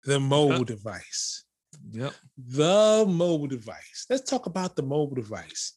[0.04, 1.44] The mobile device.
[1.92, 2.14] Yep.
[2.38, 4.06] The mobile device.
[4.08, 5.74] Let's talk about the mobile device.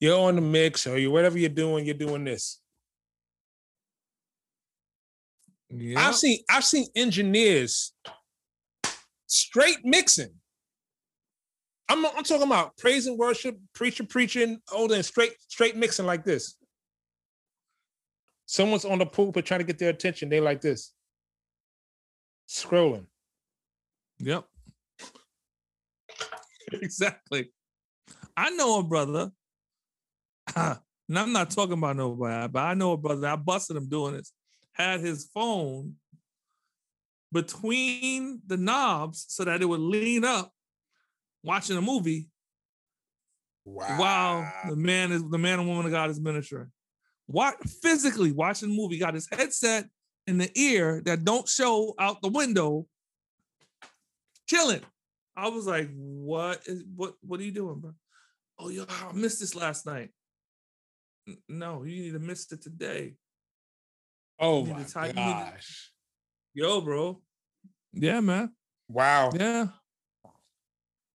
[0.00, 2.60] You're on the mix, or you whatever you're doing, you're doing this.
[5.70, 5.98] Yep.
[5.98, 7.92] I've seen I've seen engineers
[9.26, 10.30] straight mixing.
[11.88, 16.24] I'm, I'm talking about praise and worship, preacher preaching, oh, then straight straight mixing like
[16.24, 16.56] this.
[18.46, 20.28] Someone's on the pulpit trying to get their attention.
[20.28, 20.92] They like this,
[22.48, 23.06] scrolling.
[24.18, 24.44] Yep.
[26.72, 27.50] exactly.
[28.36, 29.30] I know a brother.
[31.08, 33.28] and I'm not talking about nobody, but I know a brother.
[33.28, 34.32] I busted him doing this.
[34.72, 35.94] Had his phone
[37.32, 40.52] between the knobs so that it would lean up
[41.42, 42.28] watching a movie
[43.64, 43.98] wow.
[43.98, 46.70] while the man is the man and woman of God is ministering.
[47.26, 49.86] What physically watching the movie, got his headset
[50.26, 52.86] in the ear that don't show out the window,
[54.48, 54.82] chilling.
[55.36, 57.92] I was like, what is what what are you doing, bro?
[58.58, 60.10] Oh, yo, I missed this last night.
[61.48, 63.14] No, you need to miss it today.
[64.38, 65.92] Oh my gosh.
[66.54, 67.20] Yo, bro.
[67.92, 68.52] Yeah, man.
[68.88, 69.30] Wow.
[69.34, 69.68] Yeah.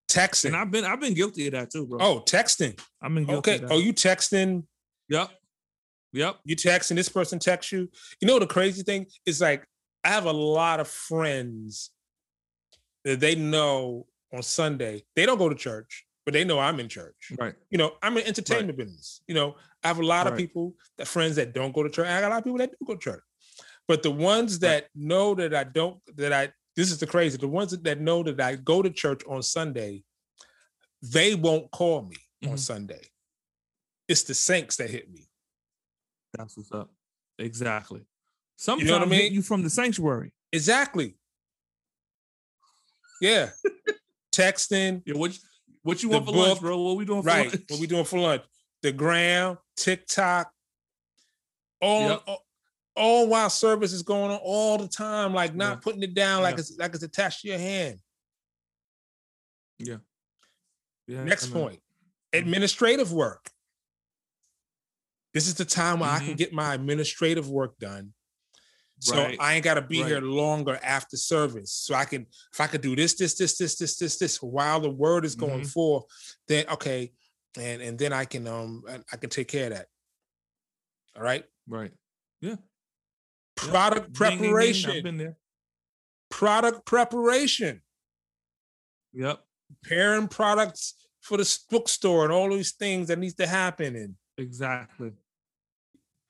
[0.10, 0.48] Texting.
[0.48, 2.00] And I've been I've been guilty of that too, bro.
[2.02, 2.78] Oh, texting.
[3.02, 3.52] I've been guilty.
[3.52, 3.66] Okay.
[3.70, 4.64] Oh, you texting?
[5.08, 5.30] Yep.
[6.14, 6.40] Yep.
[6.44, 7.88] You texting, this person texts you.
[8.20, 9.66] You know the crazy thing is like
[10.04, 11.92] I have a lot of friends
[13.06, 15.04] that they know on Sunday.
[15.16, 17.32] They don't go to church, but they know I'm in church.
[17.40, 17.56] Right.
[17.70, 18.86] You know, I'm in entertainment right.
[18.86, 19.22] business.
[19.28, 20.34] You know, I have a lot right.
[20.34, 22.08] of people that friends that don't go to church.
[22.08, 23.24] I got a lot of people that do go to church.
[23.88, 27.48] But the ones that know that I don't, that I, this is the crazy, the
[27.48, 30.04] ones that know that I go to church on Sunday,
[31.02, 32.52] they won't call me mm-hmm.
[32.52, 33.02] on Sunday.
[34.08, 35.28] It's the saints that hit me.
[36.38, 36.92] That's what's up.
[37.40, 38.02] Exactly.
[38.58, 39.34] Sometimes you know what I mean?
[39.34, 40.32] you from the sanctuary.
[40.54, 41.16] Exactly.
[43.20, 43.50] Yeah.
[44.36, 45.02] Texting.
[45.06, 45.38] Yeah, what,
[45.84, 46.80] what you want for book, lunch, bro?
[46.80, 47.64] What we doing for right, lunch?
[47.70, 48.44] What we doing for lunch?
[48.82, 50.52] The gram, TikTok,
[51.82, 52.24] all, yep.
[52.28, 52.46] all
[52.96, 55.80] all while service is going on all the time, like not yeah.
[55.82, 56.60] putting it down like yeah.
[56.60, 58.00] it's like it's attached to your hand.
[59.80, 59.98] Yeah.
[61.08, 61.24] Yeah.
[61.24, 61.80] Next point.
[62.34, 63.50] Administrative work.
[65.34, 66.16] This is the time where mm-hmm.
[66.16, 66.36] I can mm-hmm.
[66.36, 68.14] get my administrative work done.
[69.02, 69.36] So right.
[69.40, 70.12] I ain't gotta be right.
[70.12, 71.72] here longer after service.
[71.74, 74.80] So I can, if I could do this, this, this, this, this, this, this while
[74.80, 75.70] the word is going mm-hmm.
[75.70, 76.04] forth,
[76.48, 77.12] then okay,
[77.58, 79.88] and and then I can um I can take care of that.
[81.16, 81.44] All right.
[81.68, 81.92] Right.
[82.42, 82.56] Yeah.
[83.56, 84.14] Product yep.
[84.14, 84.92] preparation.
[84.92, 85.12] Ding, ding, ding.
[85.12, 85.38] I've been there.
[86.30, 87.82] Product preparation.
[89.14, 89.40] Yep.
[89.82, 93.96] Preparing products for the bookstore and all these things that needs to happen.
[93.96, 95.12] And exactly.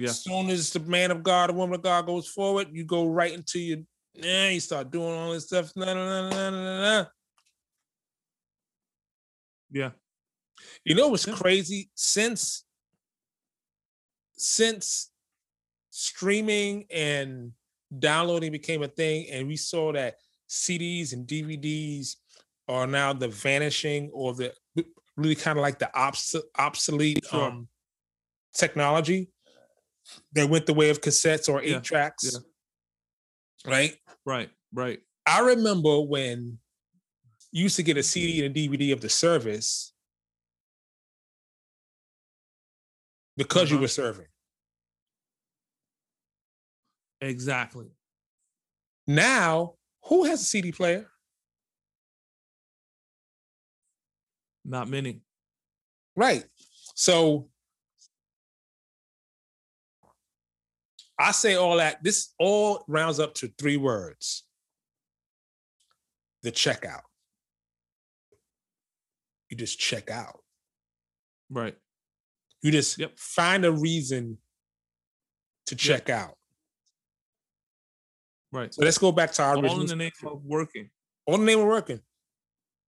[0.01, 0.09] Yeah.
[0.09, 3.07] As soon as the man of God, the woman of God goes forward, you go
[3.07, 3.77] right into your
[4.15, 5.71] yeah, you start doing all this stuff.
[5.75, 7.05] Nah, nah, nah, nah, nah,
[9.71, 9.91] Yeah.
[10.83, 11.91] You know what's crazy?
[11.93, 12.65] Since
[14.33, 15.11] since
[15.91, 17.51] streaming and
[17.97, 20.15] downloading became a thing, and we saw that
[20.49, 22.15] CDs and DVDs
[22.67, 24.51] are now the vanishing or the
[25.15, 27.43] really kind of like the obs- obsolete sure.
[27.43, 27.67] um,
[28.53, 29.29] technology
[30.33, 31.79] that went the way of cassettes or eight yeah.
[31.79, 32.31] tracks.
[33.65, 33.71] Yeah.
[33.71, 33.95] Right?
[34.25, 34.99] Right, right.
[35.25, 36.57] I remember when
[37.51, 39.93] you used to get a CD and a DVD of the service
[43.37, 43.75] because uh-huh.
[43.75, 44.27] you were serving.
[47.21, 47.87] Exactly.
[49.07, 51.07] Now, who has a CD player?
[54.65, 55.21] Not many.
[56.15, 56.45] Right.
[56.95, 57.49] So
[61.21, 62.03] I say all that.
[62.03, 64.43] This all rounds up to three words
[66.43, 67.01] the checkout.
[69.49, 70.39] You just check out.
[71.49, 71.75] Right.
[72.61, 73.17] You just yep.
[73.19, 74.37] find a reason
[75.67, 76.19] to check yep.
[76.19, 76.37] out.
[78.51, 78.73] Right.
[78.73, 80.89] So let's go back to our all in the name of working.
[81.25, 81.99] All in the name of working.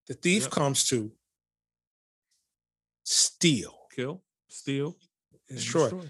[0.07, 0.51] The thief yep.
[0.51, 1.11] comes to
[3.03, 4.95] steal, kill, steal,
[5.47, 5.89] destroy.
[5.89, 6.09] destroy.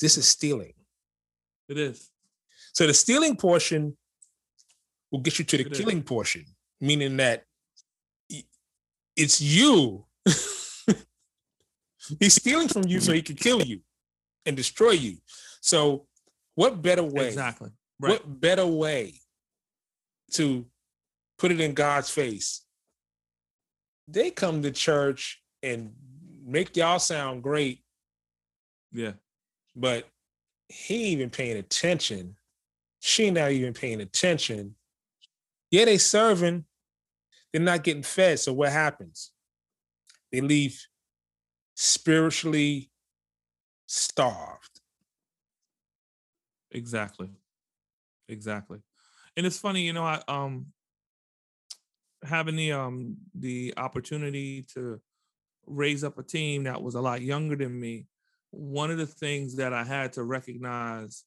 [0.00, 0.72] This is stealing.
[1.72, 2.10] It is.
[2.72, 3.96] So the stealing portion
[5.10, 6.04] will get you to the it killing is.
[6.04, 6.44] portion,
[6.80, 7.44] meaning that
[9.16, 10.04] it's you.
[12.20, 13.80] He's stealing from you so he can kill you
[14.44, 15.16] and destroy you.
[15.60, 16.06] So,
[16.54, 17.28] what better way?
[17.28, 17.70] Exactly.
[18.00, 18.10] Right.
[18.12, 19.14] What better way
[20.32, 20.66] to
[21.38, 22.62] put it in God's face?
[24.08, 25.92] They come to church and
[26.44, 27.80] make y'all sound great.
[28.92, 29.12] Yeah.
[29.76, 30.08] But
[30.72, 32.36] he even paying attention.
[33.00, 34.76] She not even paying attention.
[35.70, 36.64] Yeah, they serving.
[37.52, 38.40] They're not getting fed.
[38.40, 39.32] So what happens?
[40.30, 40.80] They leave
[41.74, 42.90] spiritually
[43.86, 44.80] starved.
[46.70, 47.28] Exactly.
[48.28, 48.80] Exactly.
[49.36, 50.66] And it's funny, you know, I um
[52.24, 55.00] having the um the opportunity to
[55.66, 58.06] raise up a team that was a lot younger than me,
[58.52, 61.24] one of the things that I had to recognize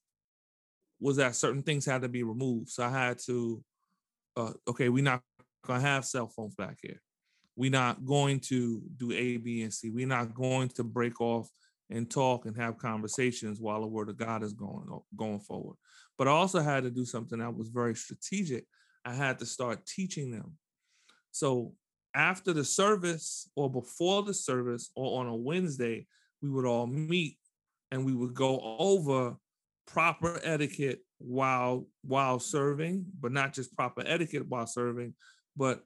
[1.00, 2.70] was that certain things had to be removed.
[2.70, 3.64] So I had to,
[4.38, 5.22] uh, okay, we're not
[5.66, 7.02] gonna have cell phones back here.
[7.56, 9.90] We're not going to do A, B, and C.
[9.90, 11.50] We're not going to break off
[11.90, 15.78] and talk and have conversations while the word of God is going going forward.
[16.18, 18.66] But I also had to do something that was very strategic.
[19.04, 20.54] I had to start teaching them.
[21.32, 21.74] So
[22.16, 26.08] after the service or before the service or on a Wednesday,
[26.46, 27.38] we would all meet
[27.92, 29.36] and we would go over
[29.88, 35.14] proper etiquette while while serving, but not just proper etiquette while serving,
[35.58, 35.84] but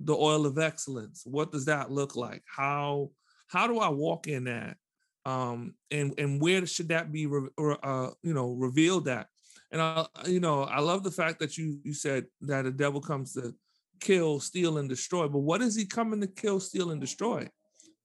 [0.00, 1.22] the oil of excellence.
[1.24, 2.42] What does that look like?
[2.46, 3.10] How
[3.48, 4.76] how do I walk in that?
[5.24, 9.28] Um, and and where should that be, re, uh, you know, revealed at?
[9.70, 13.00] And I, you know, I love the fact that you you said that the devil
[13.00, 13.54] comes to
[14.00, 15.28] kill, steal, and destroy.
[15.28, 17.48] But what is he coming to kill, steal, and destroy?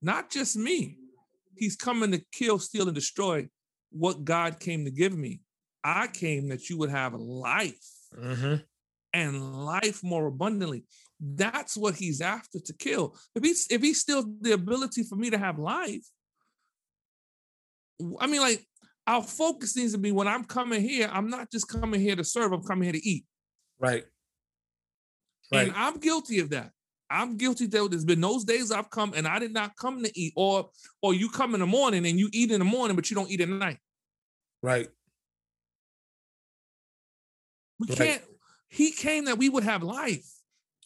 [0.02, 1.00] Not just me.
[1.58, 3.48] He's coming to kill, steal, and destroy
[3.92, 5.42] what God came to give me.
[5.84, 7.78] I came that you would have life
[8.18, 8.56] mm-hmm.
[9.14, 10.84] and life more abundantly.
[11.20, 13.16] That's what he's after to kill.
[13.36, 16.06] If he's if he steals the ability for me to have life,
[18.20, 18.66] I mean, like
[19.08, 22.24] our focus needs to be when I'm coming here, I'm not just coming here to
[22.24, 23.26] serve, I'm coming here to eat.
[23.80, 24.04] Right.
[25.54, 25.68] Right.
[25.68, 26.72] And I'm guilty of that.
[27.10, 30.20] I'm guilty that there's been those days I've come and I did not come to
[30.20, 30.70] eat, or
[31.02, 33.30] or you come in the morning and you eat in the morning, but you don't
[33.30, 33.78] eat at night.
[34.62, 34.88] Right.
[37.80, 37.98] We right.
[37.98, 38.22] can't.
[38.70, 40.28] He came that we would have life,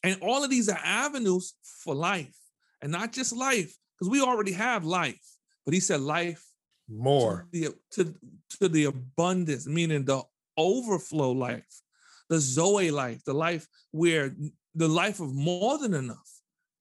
[0.04, 2.36] and all of these are avenues for life,
[2.82, 5.22] and not just life, because we already have life.
[5.66, 6.44] But he said life
[6.90, 8.16] more to the, to,
[8.60, 10.24] to the abundance, meaning the
[10.58, 11.82] overflow life
[12.30, 14.36] the Zoe life, the life where
[14.76, 16.30] the life of more than enough.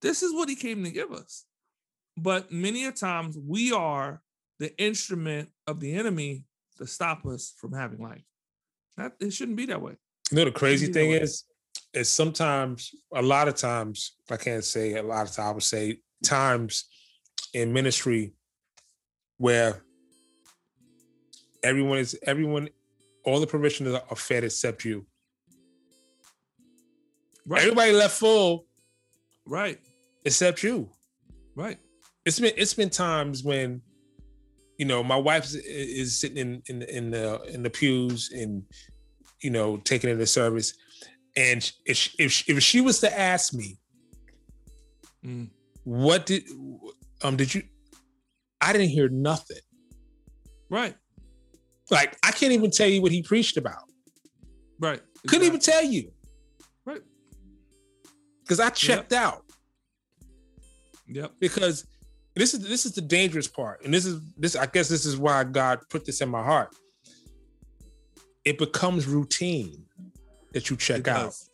[0.02, 1.44] This is what he came to give us.
[2.16, 4.22] But many a times we are
[4.58, 6.44] the instrument of the enemy
[6.78, 8.22] to stop us from having life.
[8.96, 9.96] That it shouldn't be that way.
[10.30, 11.44] You know the crazy thing is,
[11.94, 15.62] is sometimes, a lot of times, I can't say a lot of times, I would
[15.62, 16.84] say times
[17.54, 18.32] in ministry
[19.38, 19.82] where
[21.62, 22.68] everyone is everyone,
[23.24, 25.06] all the provisions are fed except you.
[27.48, 27.62] Right.
[27.62, 28.66] Everybody left full.
[29.46, 29.78] Right.
[30.26, 30.90] Except you.
[31.56, 31.78] Right.
[32.26, 33.80] It's been it's been times when,
[34.76, 38.64] you know, my wife is, is sitting in in in the in the pews and,
[39.42, 40.74] you know, taking in the service,
[41.36, 43.78] and if if if she was to ask me,
[45.24, 45.48] mm.
[45.84, 46.42] what did
[47.22, 47.62] um did you?
[48.60, 49.56] I didn't hear nothing.
[50.68, 50.94] Right.
[51.90, 53.84] Like I can't even tell you what he preached about.
[54.78, 55.00] Right.
[55.26, 56.12] Couldn't even tell you
[58.48, 59.20] because I checked yep.
[59.20, 59.44] out.
[61.06, 61.32] Yep.
[61.38, 61.86] Because
[62.34, 64.56] this is this is the dangerous part, and this is this.
[64.56, 66.74] I guess this is why God put this in my heart.
[68.44, 69.84] It becomes routine
[70.52, 71.26] that you check it out.
[71.26, 71.50] Does.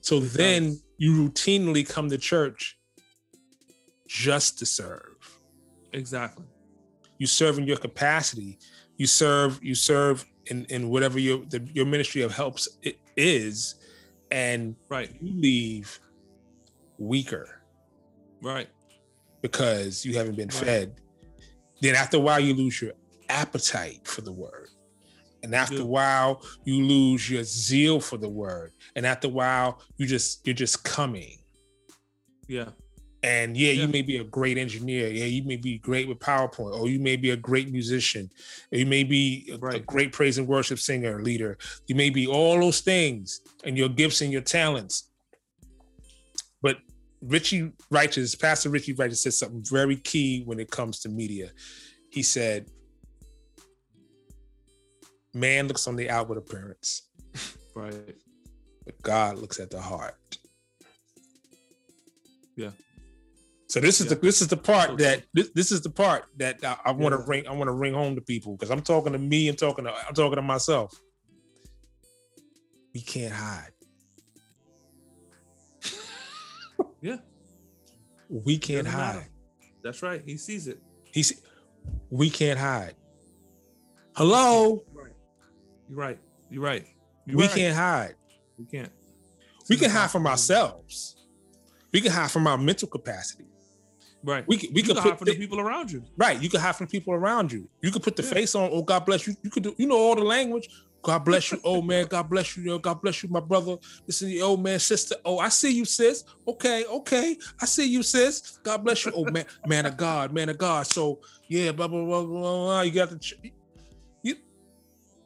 [0.00, 0.82] So it then does.
[0.98, 2.78] you routinely come to church
[4.06, 5.40] just to serve.
[5.92, 6.44] Exactly.
[7.18, 8.58] You serve in your capacity.
[8.96, 9.58] You serve.
[9.60, 13.76] You serve in in whatever your the, your ministry of helps it is
[14.30, 16.00] and right you leave
[16.98, 17.62] weaker
[18.42, 18.68] right
[19.42, 20.64] because you haven't been right.
[20.64, 21.00] fed
[21.80, 22.92] then after a while you lose your
[23.28, 24.68] appetite for the word
[25.42, 29.80] and after a while you lose your zeal for the word and after a while
[29.96, 31.38] you just you're just coming
[32.48, 32.70] yeah
[33.22, 35.08] And yeah, yeah, you may be a great engineer.
[35.08, 38.30] Yeah, you may be great with PowerPoint, or you may be a great musician.
[38.70, 39.76] Or you may be a, right.
[39.76, 41.58] a great praise and worship singer, leader.
[41.88, 45.10] You may be all those things and your gifts and your talents.
[47.22, 51.50] Richie Righteous, Pastor Richie Righteous said something very key when it comes to media.
[52.10, 52.70] He said,
[55.34, 57.02] Man looks on the outward appearance.
[57.74, 58.16] Right.
[58.86, 60.16] But God looks at the heart.
[62.56, 62.70] Yeah.
[63.68, 64.14] So this is yeah.
[64.14, 67.14] the this is the part that this, this is the part that I, I want
[67.14, 67.24] to yeah.
[67.26, 69.84] ring I want to ring home to people because I'm talking to me and talking
[69.84, 70.98] to I'm talking to myself.
[72.94, 73.72] We can't hide.
[77.06, 77.16] Yeah.
[78.28, 79.16] We can't hide.
[79.16, 79.28] Matter.
[79.82, 80.22] That's right.
[80.24, 80.78] He sees it.
[81.04, 81.40] He He's
[82.10, 82.94] we can't hide.
[84.16, 84.82] Hello.
[84.92, 85.12] Right.
[85.88, 86.18] You're right.
[86.50, 86.84] You're right.
[87.26, 87.54] You're we right.
[87.54, 88.14] can't hide.
[88.58, 88.90] We can't.
[89.60, 91.16] It's we can hide from ourselves.
[91.92, 93.44] We can hide from our mental capacity.
[94.24, 94.44] Right.
[94.48, 96.02] We can, we you can, put hide from the people around you.
[96.16, 96.42] Right.
[96.42, 97.68] You can hide from people around you.
[97.80, 98.30] You can put the yeah.
[98.30, 98.70] face on.
[98.72, 99.36] Oh, God bless you.
[99.42, 99.74] You could do.
[99.78, 100.68] You know all the language.
[101.06, 101.60] God bless you.
[101.62, 102.64] Oh man, God bless you.
[102.64, 103.76] Yo, God bless you, my brother.
[104.08, 105.14] This is the old man, sister.
[105.24, 106.24] Oh, I see you, sis.
[106.48, 107.36] Okay, okay.
[107.62, 108.58] I see you, sis.
[108.64, 109.12] God bless you.
[109.14, 110.84] Oh man, man of God, man of God.
[110.84, 112.40] So yeah, blah blah blah blah.
[112.40, 112.80] blah.
[112.80, 113.36] You got to.
[114.24, 114.34] You,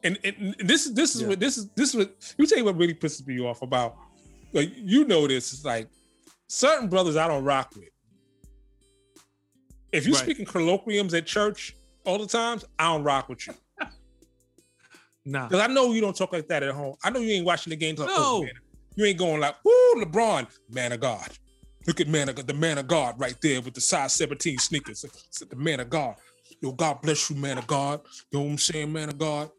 [0.04, 1.28] and, and this is this is yeah.
[1.28, 3.96] what this is this is what you tell you what really pisses me off about
[4.52, 5.88] like you know this it's like
[6.46, 7.88] certain brothers I don't rock with.
[9.92, 10.22] If you right.
[10.22, 11.74] speak in colloquiums at church
[12.04, 13.54] all the times, I don't rock with you.
[15.24, 15.48] Nah.
[15.48, 16.96] Because I know you don't talk like that at home.
[17.04, 17.96] I know you ain't watching the game.
[17.96, 18.48] Like, oh, no.
[18.48, 18.60] Oh,
[18.96, 21.28] you ain't going like, whoo, LeBron, man of God.
[21.86, 25.04] Look at man of the man of God right there with the size 17 sneakers.
[25.04, 26.16] It's The man of God.
[26.60, 28.00] Yo, God bless you, man of God.
[28.30, 29.50] You know what I'm saying, man of God?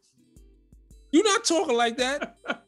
[1.10, 2.36] You're not talking like that.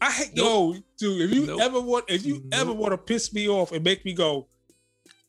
[0.00, 0.76] I hate nope.
[0.76, 1.22] yo, dude.
[1.22, 1.60] If you nope.
[1.60, 2.60] ever want, if you nope.
[2.60, 4.46] ever want to piss me off and make me go,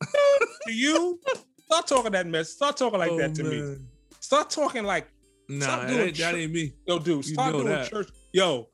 [0.66, 1.18] to you,
[1.66, 2.50] start talking that mess.
[2.50, 3.72] Start talking like oh, that to man.
[3.72, 3.78] me.
[4.20, 5.08] Start talking like
[5.50, 6.72] Nah, that, that, ain't me.
[6.86, 7.90] Yo, dude, start doing that.
[7.90, 8.08] church.
[8.32, 8.68] Yo,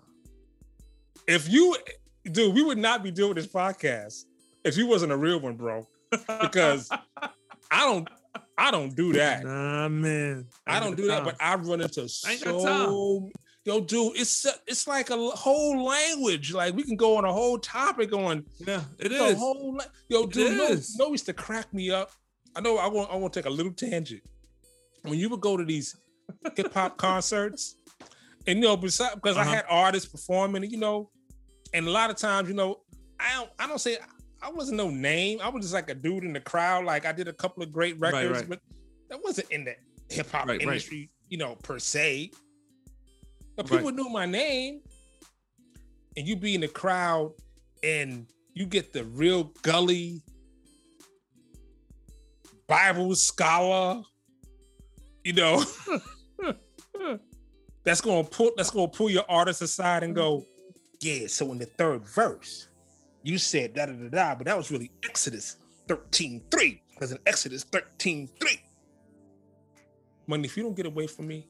[1.27, 1.75] if you,
[2.31, 4.25] dude, we would not be doing this podcast
[4.63, 5.89] if you wasn't a real one, bro.
[6.11, 6.91] Because
[7.71, 8.07] I don't,
[8.59, 9.43] I don't do that.
[9.43, 10.47] Nah, man.
[10.67, 13.31] I, I don't do that, but I run into so.
[13.65, 16.53] Yo, dude, it's it's like a whole language.
[16.53, 18.45] Like we can go on a whole topic on.
[18.59, 19.39] Yeah, it is.
[19.39, 22.13] Whole, yo, dude, you know, you know, used to crack me up.
[22.55, 22.77] I know.
[22.77, 23.11] I want.
[23.11, 24.23] I want to take a little tangent.
[25.03, 25.97] When you would go to these
[26.57, 27.77] hip hop concerts.
[28.47, 29.51] And you know, besides because uh-huh.
[29.51, 31.11] I had artists performing, you know,
[31.75, 32.81] and a lot of times, you know,
[33.19, 33.99] I don't I don't say
[34.43, 35.41] I wasn't no name.
[35.43, 36.85] I was just like a dude in the crowd.
[36.85, 38.49] Like I did a couple of great records, right, right.
[38.49, 38.61] but
[39.11, 39.75] that wasn't in the
[40.11, 42.31] hip hop right, industry, you know, per se.
[43.57, 44.83] But people knew my name.
[46.17, 47.33] And you be in the crowd
[47.83, 50.23] and you get the real gully
[52.67, 54.03] Bible scholar,
[55.25, 55.63] you know.
[57.85, 60.45] that's gonna pull that's gonna pull your artist aside and go,
[61.01, 61.27] yeah.
[61.27, 62.69] So in the third verse,
[63.23, 65.57] you said da da da da, but that was really Exodus
[65.89, 66.83] 13 3.
[66.91, 68.61] Because in Exodus 13 3.
[70.27, 71.47] Money, if you don't get away from me,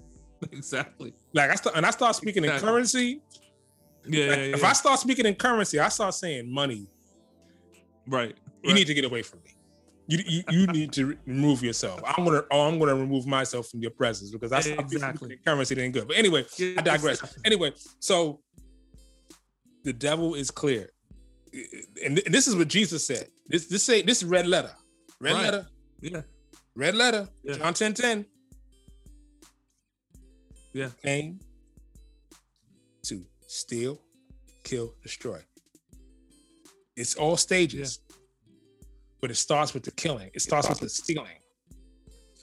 [0.52, 1.14] exactly.
[1.32, 2.68] Like I start and I start speaking exactly.
[2.68, 3.22] in currency.
[4.06, 6.86] Yeah, like, yeah, yeah, If I start speaking in currency, I start saying money.
[8.06, 8.34] Right.
[8.62, 8.74] You right.
[8.74, 9.57] need to get away from me
[10.08, 12.00] you, you, you need to remove yourself.
[12.02, 15.92] I'm gonna oh, I'm gonna remove myself from your presence because that's exactly currency ain't
[15.92, 16.08] good.
[16.08, 17.22] But anyway, I digress.
[17.44, 18.40] Anyway, so
[19.84, 20.88] the devil is clear,
[22.04, 23.28] and this is what Jesus said.
[23.48, 24.72] This this say this is red letter,
[25.20, 25.42] red right.
[25.42, 25.66] letter,
[26.00, 26.22] yeah,
[26.74, 27.28] red letter.
[27.44, 27.58] Yeah.
[27.58, 28.26] John 10 10.
[30.72, 31.38] Yeah, came
[33.04, 34.00] to steal,
[34.64, 35.40] kill, destroy.
[36.96, 37.98] It's all stages.
[38.00, 38.07] Yeah
[39.20, 40.30] but it starts with the killing.
[40.34, 41.38] It starts with the stealing.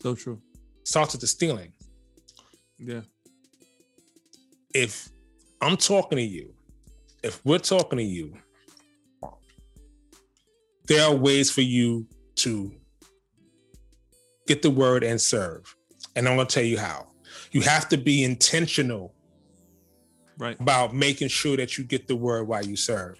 [0.02, 0.42] So true.
[0.84, 1.74] Starts with the stealing.
[2.78, 3.02] Yeah.
[4.74, 5.10] If
[5.62, 6.54] I'm talking to you,
[7.24, 8.38] if we're talking to you,
[10.88, 12.72] there are ways for you to
[14.48, 15.76] get the word and serve.
[16.16, 17.08] And I'm going to tell you how.
[17.52, 19.16] You have to be intentional
[20.38, 20.60] right.
[20.60, 23.18] about making sure that you get the word while you serve.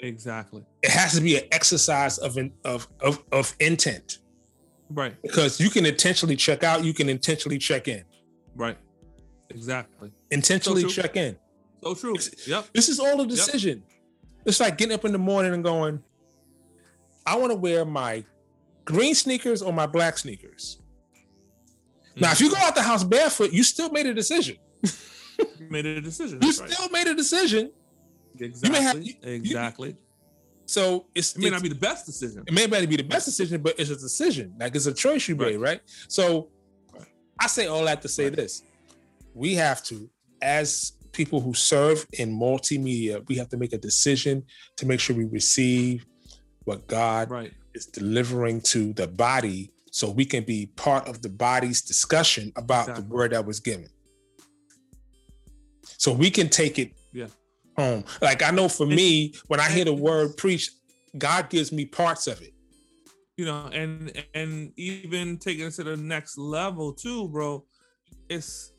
[0.00, 0.64] Exactly.
[0.82, 4.18] It has to be an exercise of of of, of intent.
[4.90, 5.20] Right.
[5.22, 8.04] Because you can intentionally check out, you can intentionally check in.
[8.54, 8.78] Right.
[9.50, 10.12] Exactly.
[10.30, 11.36] Intentionally so check in.
[11.82, 12.14] So true.
[12.14, 12.66] It's, yep.
[12.72, 13.82] This is all a decision.
[13.88, 13.98] Yep.
[14.46, 16.02] It's like getting up in the morning and going,
[17.26, 18.24] I want to wear my
[18.84, 20.78] green sneakers or my black sneakers.
[22.10, 22.20] Mm-hmm.
[22.20, 24.56] Now, if you go out the house barefoot, you still made a decision.
[25.68, 26.38] made a decision.
[26.40, 27.72] you still made a decision
[28.40, 28.78] Exactly.
[28.78, 29.96] You have, you, exactly.
[30.66, 32.42] So it's it may not be the best decision.
[32.46, 34.54] It may not be the best decision, but it's a decision.
[34.58, 35.80] Like it's a choice you made, right?
[36.08, 36.48] So
[36.92, 37.06] right.
[37.40, 38.36] I say all that to say right.
[38.36, 38.62] this:
[39.32, 40.10] we have to,
[40.42, 44.44] as people who serve in multimedia, we have to make a decision
[44.76, 46.04] to make sure we receive
[46.64, 47.52] what God right.
[47.74, 52.88] is delivering to the body, so we can be part of the body's discussion about
[52.88, 53.04] exactly.
[53.04, 53.88] the word that was given.
[55.96, 57.26] So we can take it yeah
[57.76, 58.04] home.
[58.20, 60.70] Like I know for me, when I hear the word preach,
[61.16, 62.52] God gives me parts of it.
[63.36, 67.64] You know, and and even taking it to the next level too, bro.
[68.28, 68.72] It's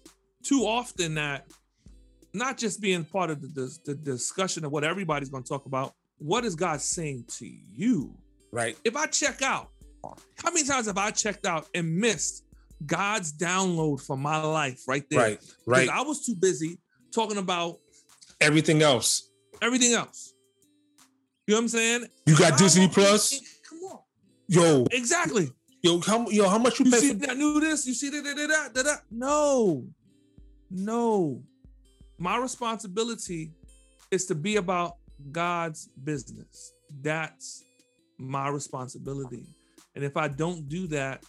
[0.44, 1.46] too often that
[2.34, 5.66] not just being part of the, the, the discussion of what everybody's going to talk
[5.66, 5.94] about.
[6.18, 8.16] What is God saying to you?
[8.52, 8.78] Right.
[8.84, 9.70] If I check out,
[10.04, 12.46] how many times have I checked out and missed
[12.86, 15.20] God's download for my life right there?
[15.20, 15.40] Right.
[15.66, 15.90] Right.
[15.90, 16.80] I was too busy
[17.14, 17.78] talking about
[18.42, 19.30] everything else.
[19.62, 20.34] Everything else.
[21.46, 22.06] You know what I'm saying?
[22.26, 23.40] You got Disney Plus.
[23.70, 24.00] Come on.
[24.48, 24.86] Yo.
[24.92, 25.50] Exactly.
[25.82, 27.38] Yo, how yo, how much you, you pay see for that?
[27.38, 27.86] Knew this?
[27.88, 28.24] You see that?
[28.24, 29.86] Da, da, da, No,
[30.70, 31.42] no.
[32.18, 33.52] My responsibility
[34.12, 34.98] is to be about
[35.32, 36.74] God's business.
[37.02, 37.64] That's
[38.18, 39.46] my responsibility.
[39.96, 41.24] And if I don't do that,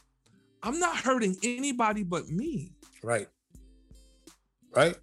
[0.62, 2.72] I'm not hurting anybody but me.
[3.02, 3.28] Right.
[4.74, 4.96] Right.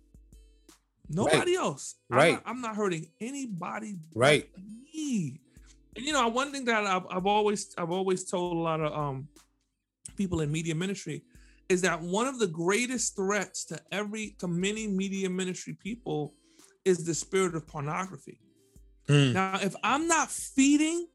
[1.09, 1.63] Nobody right.
[1.63, 1.95] else.
[2.09, 2.27] Right.
[2.27, 3.97] I'm not, I'm not, hurting anybody.
[4.13, 4.49] Right.
[4.93, 5.39] me.
[5.95, 8.93] And you know, one thing that I've, I've always I've always told a lot of
[8.93, 9.27] um
[10.15, 11.23] people in media ministry
[11.69, 16.33] is that one of the greatest threats to every to many media ministry people
[16.83, 18.39] is the spirit of pornography.
[19.07, 19.33] Mm.
[19.33, 21.07] Now, if I'm not feeding,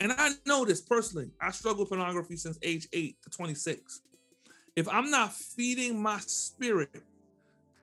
[0.00, 4.00] and I know this personally, I struggle with pornography since age 8 to 26.
[4.76, 7.02] If I'm not feeding my spirit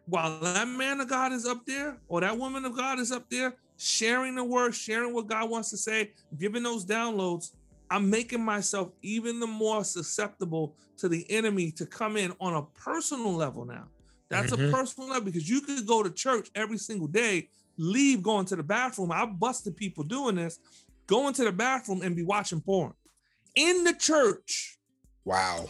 [0.08, 3.30] while that man of God is up there or that woman of God is up
[3.30, 7.52] there sharing the word, sharing what God wants to say, giving those downloads,
[7.90, 12.64] I'm making myself even the more susceptible to the enemy to come in on a
[12.64, 13.88] personal level now.
[14.30, 14.74] That's mm-hmm.
[14.74, 18.56] a personal level because you could go to church every single day, leave going to
[18.56, 19.12] the bathroom.
[19.12, 20.60] I've busted people doing this,
[21.06, 22.94] going to the bathroom and be watching porn
[23.56, 24.78] in the church.
[25.24, 25.68] Wow.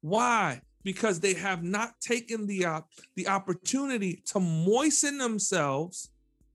[0.00, 0.62] Why?
[0.82, 2.80] Because they have not taken the uh,
[3.16, 6.10] the opportunity to moisten themselves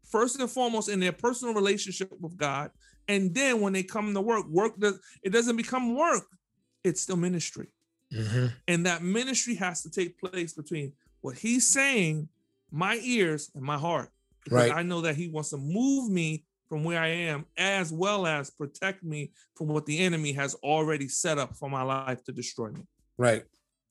[0.09, 2.71] first and foremost in their personal relationship with God
[3.07, 6.26] and then when they come to work, work does it doesn't become work,
[6.84, 7.67] it's still ministry.
[8.13, 8.47] Mm-hmm.
[8.67, 12.30] And that ministry has to take place between what he's saying,
[12.71, 14.09] my ears, and my heart.
[14.49, 14.71] Right.
[14.71, 18.49] I know that he wants to move me from where I am, as well as
[18.49, 22.69] protect me from what the enemy has already set up for my life to destroy
[22.69, 22.82] me.
[23.17, 23.43] Right.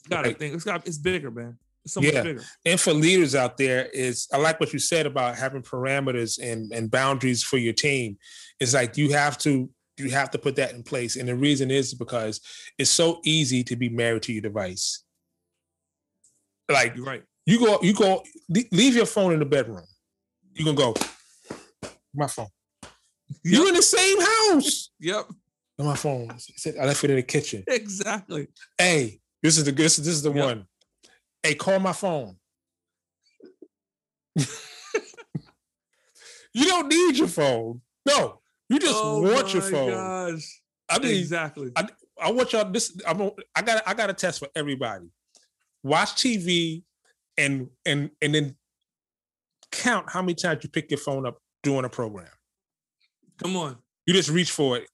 [0.09, 2.23] Got to think it's got it's bigger, man so yeah.
[2.23, 2.43] Bigger.
[2.65, 6.73] And for leaders out there, is I like what you said about having parameters and,
[6.73, 8.19] and boundaries for your team.
[8.61, 11.17] It's like you have to you have to put that in place.
[11.17, 12.41] And the reason is because
[12.79, 15.05] it's so easy to be married to your device.
[16.69, 17.23] Like right.
[17.47, 18.25] You go, you go,
[18.73, 19.85] leave your phone in the bedroom.
[20.55, 20.95] You can go,
[22.15, 22.47] my phone.
[22.83, 22.91] Yep.
[23.45, 24.91] You're in the same house.
[24.99, 25.27] Yep.
[25.79, 26.31] My phone.
[26.31, 27.65] I left it in the kitchen.
[27.67, 28.49] Exactly.
[28.79, 30.45] Hey, this is the this, this is the yep.
[30.47, 30.67] one.
[31.43, 32.37] Hey, call my phone.
[34.37, 34.47] you
[36.65, 37.83] don't need your phone.
[38.07, 38.41] No,
[38.71, 39.91] you just oh want your phone.
[39.91, 40.63] Gosh.
[40.89, 41.71] I mean, exactly.
[41.77, 41.87] I,
[42.19, 42.71] I want y'all.
[42.71, 43.31] This I'm.
[43.55, 43.83] I got.
[43.87, 45.11] I got a test for everybody.
[45.83, 46.83] Watch TV,
[47.37, 48.57] and and and then
[49.71, 52.29] count how many times you pick your phone up during a program.
[53.43, 53.77] Come on.
[54.07, 54.89] You just reach for it.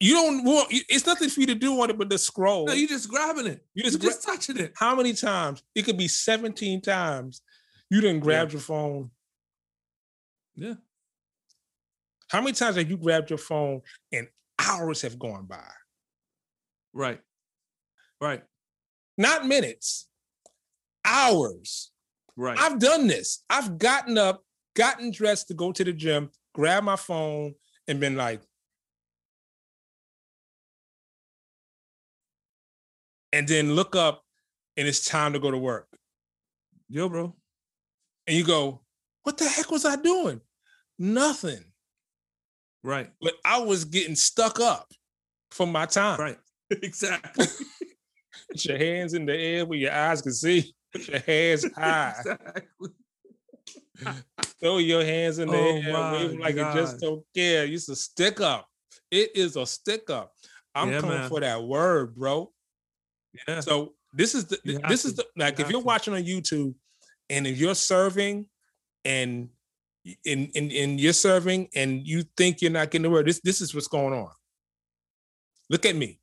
[0.00, 0.68] You don't want.
[0.70, 2.66] It's nothing for you to do on it but to scroll.
[2.66, 3.64] No, you just grabbing it.
[3.74, 4.72] You just, you just gra- touching it.
[4.76, 5.62] How many times?
[5.74, 7.42] It could be seventeen times.
[7.90, 8.52] You didn't grab yeah.
[8.52, 9.10] your phone.
[10.56, 10.74] Yeah.
[12.28, 13.82] How many times have you grabbed your phone
[14.12, 14.26] and
[14.58, 15.62] hours have gone by?
[16.92, 17.20] Right.
[18.20, 18.42] Right.
[19.16, 20.08] Not minutes.
[21.04, 21.92] Hours.
[22.36, 22.58] Right.
[22.58, 23.44] I've done this.
[23.48, 24.42] I've gotten up,
[24.74, 27.54] gotten dressed to go to the gym, grab my phone,
[27.86, 28.40] and been like,
[33.34, 34.22] and then look up
[34.76, 35.88] and it's time to go to work.
[36.88, 37.34] Yo, bro.
[38.28, 38.80] And you go,
[39.24, 40.40] what the heck was I doing?
[40.98, 41.64] Nothing.
[42.84, 43.10] Right.
[43.20, 44.92] But I was getting stuck up
[45.50, 46.18] from my time.
[46.18, 46.38] Right.
[46.82, 47.46] Exactly.
[48.50, 50.74] Put your hands in the air where your eyes can see.
[50.92, 52.14] Put your hands high.
[52.18, 52.88] Exactly.
[54.60, 56.74] Throw your hands in the oh air, like God.
[56.74, 57.66] you just don't care.
[57.66, 58.66] It's a stick up.
[59.10, 60.32] It is a stick up.
[60.74, 61.28] I'm yeah, coming man.
[61.28, 62.50] for that word, bro.
[63.48, 63.60] Yeah.
[63.60, 64.58] So this is the
[64.88, 65.86] this is the like you if you're to.
[65.86, 66.74] watching on YouTube
[67.30, 68.46] and if you're serving
[69.04, 69.48] and
[70.24, 73.26] in in in you're serving and you think you're not getting the word.
[73.26, 74.30] This this is what's going on.
[75.70, 76.20] Look at me.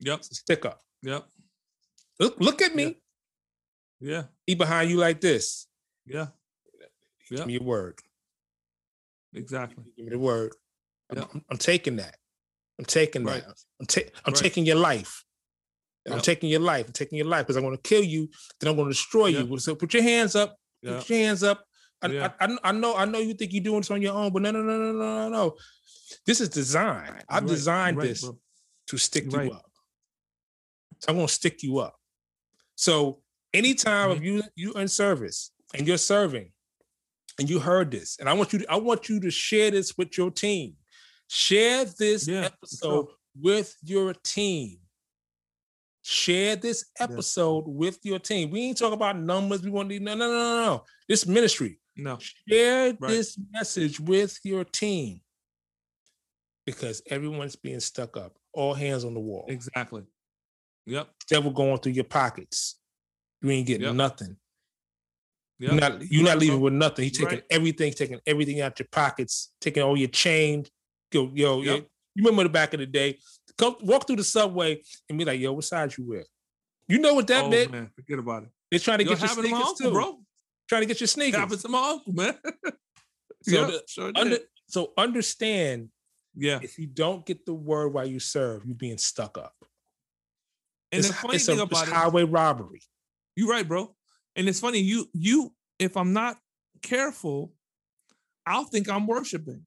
[0.00, 0.24] Yep.
[0.24, 0.82] Stick up.
[1.02, 1.26] Yep.
[2.20, 2.96] Look look at me.
[4.00, 4.10] Yeah.
[4.10, 4.22] yeah.
[4.46, 5.66] He behind you like this.
[6.06, 6.28] Yeah.
[7.30, 7.46] Give yep.
[7.46, 7.98] me your word.
[9.32, 9.84] Exactly.
[9.96, 10.52] Give me the word.
[11.14, 11.28] Yep.
[11.32, 12.16] I'm, I'm, taking that.
[12.78, 13.44] I'm taking right.
[13.44, 13.56] that.
[13.80, 14.42] I'm, ta- I'm right.
[14.42, 15.24] taking your life.
[16.06, 16.14] Yep.
[16.14, 16.86] I'm taking your life.
[16.86, 18.28] I'm taking your life because I'm going to kill you.
[18.60, 19.58] Then I'm going to destroy you.
[19.58, 20.56] So put your hands up.
[20.84, 21.64] Put your hands up.
[22.02, 22.32] I, yeah.
[22.38, 24.42] I, I, I, know I know you think you're doing this on your own, but
[24.42, 25.54] no, no, no, no, no, no, no.
[26.26, 27.22] This is design.
[27.28, 27.48] I've right.
[27.48, 28.38] designed right, this bro.
[28.88, 29.70] to stick you up.
[31.00, 31.94] So I'm gonna stick you up.
[32.76, 33.20] So
[33.52, 34.18] anytime mm-hmm.
[34.18, 36.50] if you you in service and you're serving
[37.38, 39.96] and you heard this, and I want you to I want you to share this
[39.96, 40.74] with your team.
[41.28, 43.06] Share this yeah, episode
[43.40, 44.78] with your team.
[46.06, 47.72] Share this episode yeah.
[47.72, 48.50] with your team.
[48.50, 49.62] We ain't talking about numbers.
[49.62, 50.84] We want to no, no, no, no, no.
[51.08, 51.80] This ministry.
[51.96, 52.18] No.
[52.46, 53.00] Share right.
[53.00, 55.22] this message with your team
[56.66, 58.36] because everyone's being stuck up.
[58.52, 59.46] All hands on the wall.
[59.48, 60.02] Exactly.
[60.84, 61.08] Yep.
[61.26, 62.78] Devil going through your pockets.
[63.40, 63.94] You ain't getting yep.
[63.94, 64.36] nothing.
[65.58, 65.70] Yep.
[65.72, 67.04] You're not, you're not leaving with nothing.
[67.04, 67.44] He's taking right.
[67.50, 70.70] everything, taking everything out your pockets, taking all your change.
[71.10, 71.78] Yo, yo, yep.
[71.78, 71.84] yo,
[72.14, 73.18] you remember the back of the day?
[73.58, 76.24] Come walk through the subway and be like, yo, what size you wear?
[76.88, 77.70] You know what that oh, meant?
[77.70, 78.48] Man, forget about it.
[78.70, 80.18] They're trying to You're get your sneakers uncle, too, bro
[80.68, 81.40] trying to get your sneakers.
[81.40, 82.34] Happens to my uncle, man.
[82.44, 82.72] so,
[83.46, 84.38] yeah, the, sure under,
[84.68, 85.88] so understand,
[86.36, 86.58] yeah.
[86.62, 89.54] If you don't get the word while you serve, you're being stuck up.
[90.90, 92.80] And it's, the funny thing a, about it, highway robbery.
[93.36, 93.94] You're right, bro.
[94.34, 96.38] And it's funny, you you if I'm not
[96.82, 97.52] careful,
[98.46, 99.64] I'll think I'm worshiping.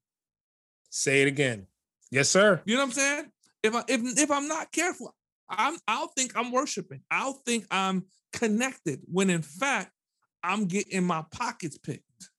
[0.90, 1.66] Say it again.
[2.10, 2.60] Yes, sir.
[2.64, 3.32] You know what I'm saying?
[3.62, 5.14] If I if if I'm not careful,
[5.48, 7.02] I'm I'll think I'm worshiping.
[7.10, 9.92] I'll think I'm connected when in fact
[10.42, 12.30] I'm getting my pockets picked.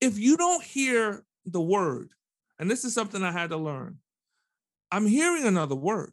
[0.00, 2.10] If you don't hear the word,
[2.58, 3.98] and this is something I had to learn,
[4.90, 6.12] I'm hearing another word.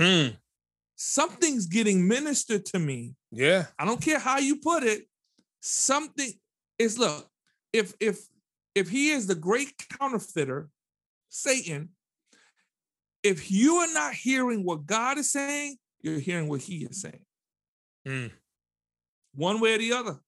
[0.00, 0.36] Mm.
[0.96, 3.14] Something's getting ministered to me.
[3.30, 3.66] Yeah.
[3.78, 5.06] I don't care how you put it.
[5.60, 6.32] Something
[6.78, 7.28] is look,
[7.72, 8.20] if if
[8.74, 10.70] if he is the great counterfeiter,
[11.28, 11.90] Satan,
[13.22, 17.24] if you are not hearing what God is saying, you're hearing what he is saying.
[18.06, 18.30] Mm
[19.38, 20.18] one way or the other.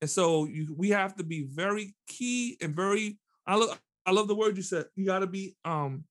[0.00, 3.18] And so you, we have to be very key and very.
[3.46, 4.86] I love I love the word you said.
[4.94, 6.04] You got to be um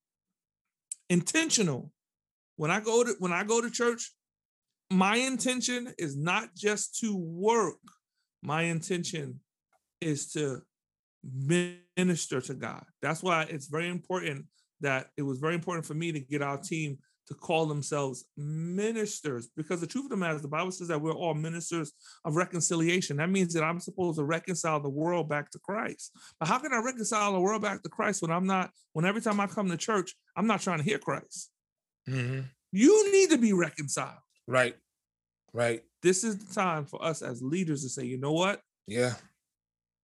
[1.09, 1.91] intentional.
[2.55, 4.13] When I go to when I go to church,
[4.89, 7.79] my intention is not just to work.
[8.41, 9.41] My intention
[10.01, 10.61] is to
[11.23, 12.85] minister to God.
[13.01, 14.45] That's why it's very important
[14.81, 16.97] that it was very important for me to get our team
[17.27, 21.01] to call themselves ministers because the truth of the matter is the Bible says that
[21.01, 21.91] we're all ministers
[22.23, 23.17] of reconciliation.
[23.17, 26.11] That means that I'm supposed to reconcile the world back to Christ.
[26.39, 29.21] But how can I reconcile the world back to Christ when I'm not, when every
[29.21, 31.49] time I come to church, I'm not trying to hear Christ?
[32.07, 32.41] Mm-hmm.
[32.71, 34.19] You need to be reconciled.
[34.47, 34.75] Right.
[35.51, 35.81] Right.
[36.03, 38.61] This is the time for us as leaders to say, you know what?
[38.87, 39.13] Yeah.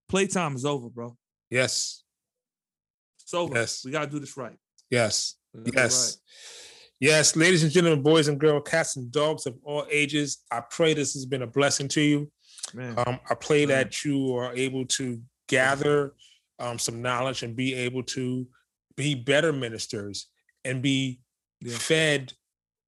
[0.09, 1.15] Playtime is over, bro.
[1.49, 2.03] Yes.
[3.21, 3.55] It's over.
[3.55, 3.83] Yes.
[3.85, 4.57] We got to do this right.
[4.91, 5.37] Yes.
[5.73, 6.05] Yes.
[6.05, 6.17] Right.
[6.99, 10.93] Yes, ladies and gentlemen, boys and girls, cats and dogs of all ages, I pray
[10.93, 12.31] this has been a blessing to you.
[12.77, 13.75] Um, I pray Man.
[13.75, 16.13] that you are able to gather
[16.59, 18.47] um, some knowledge and be able to
[18.95, 20.27] be better ministers
[20.63, 21.21] and be
[21.59, 21.75] yeah.
[21.75, 22.33] fed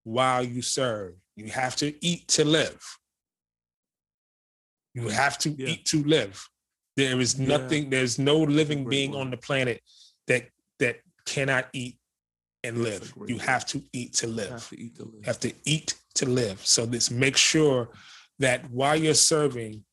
[0.04, 1.16] while you serve.
[1.36, 2.82] You have to eat to live.
[4.94, 5.70] You have to yeah.
[5.70, 6.48] eat to live.
[6.96, 7.90] There is nothing, yeah.
[7.90, 9.82] there's no living being on the planet
[10.28, 10.50] that
[10.80, 11.98] that cannot eat
[12.64, 13.14] and live.
[13.28, 14.50] You have to eat to live.
[14.50, 15.26] Have to eat to live.
[15.26, 16.66] Have to eat to live.
[16.66, 17.90] So let's make sure
[18.40, 19.84] that while you're serving,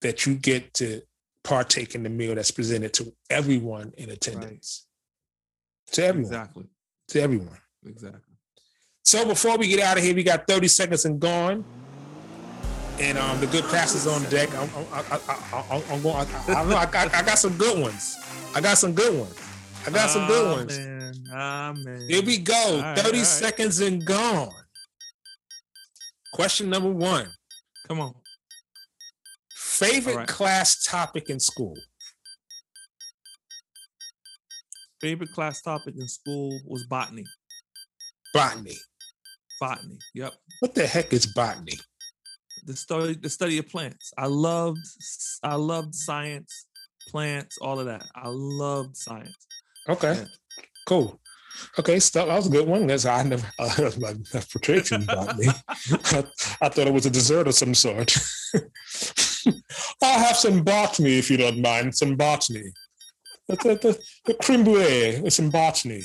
[0.00, 1.02] that you get to
[1.42, 4.86] partake in the meal that's presented to everyone in attendance.
[5.88, 5.94] Right.
[5.94, 6.32] To everyone.
[6.32, 6.64] Exactly.
[7.08, 7.58] To everyone.
[7.86, 8.20] Exactly.
[9.04, 11.64] So before we get out of here, we got 30 seconds and gone.
[13.00, 14.50] And um, the good pastor's on deck.
[14.54, 16.16] I'm, I'm, I, am going.
[16.16, 18.16] I, I, I, I, got some good ones.
[18.54, 19.47] I got some good ones.
[19.86, 20.78] I got some good ones.
[21.32, 22.06] Amen.
[22.08, 22.82] Here we go.
[22.84, 24.50] All 30 right, seconds and gone.
[26.32, 27.28] Question number one.
[27.86, 28.14] Come on.
[29.54, 30.28] Favorite right.
[30.28, 31.76] class topic in school?
[35.00, 37.24] Favorite class topic in school was botany.
[38.34, 38.76] Botany.
[39.60, 39.98] Botany.
[40.14, 40.32] Yep.
[40.60, 41.78] What the heck is botany?
[42.66, 44.12] The study the study of plants.
[44.18, 44.80] I loved
[45.42, 46.66] I loved science,
[47.08, 48.04] plants, all of that.
[48.14, 49.46] I loved science.
[49.88, 50.14] Okay.
[50.14, 50.24] Yeah.
[50.86, 51.20] Cool.
[51.78, 52.86] Okay, so that was a good one.
[52.86, 54.14] That's I never uh, my
[54.52, 55.48] portrayed about me.
[55.68, 55.74] I,
[56.62, 58.16] I, thought it was a dessert of some sort.
[60.02, 61.94] I'll have some botany if you don't mind.
[61.94, 62.72] Some botany.
[63.48, 66.02] The, the, the, the creme brulee with some botany.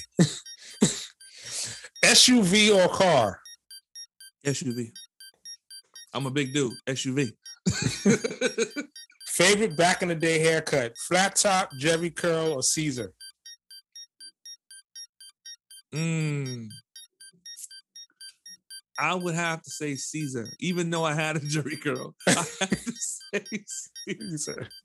[2.04, 3.40] SUV or car?
[4.46, 4.92] SUV.
[6.14, 6.74] I'm a big dude.
[6.88, 7.32] SUV.
[9.28, 13.14] Favorite back in the day haircut: flat top, Jheri curl, or Caesar?
[15.94, 16.70] Mm.
[19.00, 22.16] I would have to say Caesar, even though I had a Jheri curl.
[22.28, 23.44] I have to say
[24.08, 24.68] Caesar.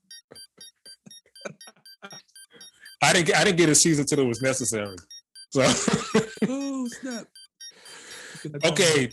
[3.03, 3.37] I didn't.
[3.37, 4.97] I didn't get a Caesar until it was necessary.
[5.51, 5.63] So.
[6.49, 7.27] oh snap!
[8.65, 9.09] Okay.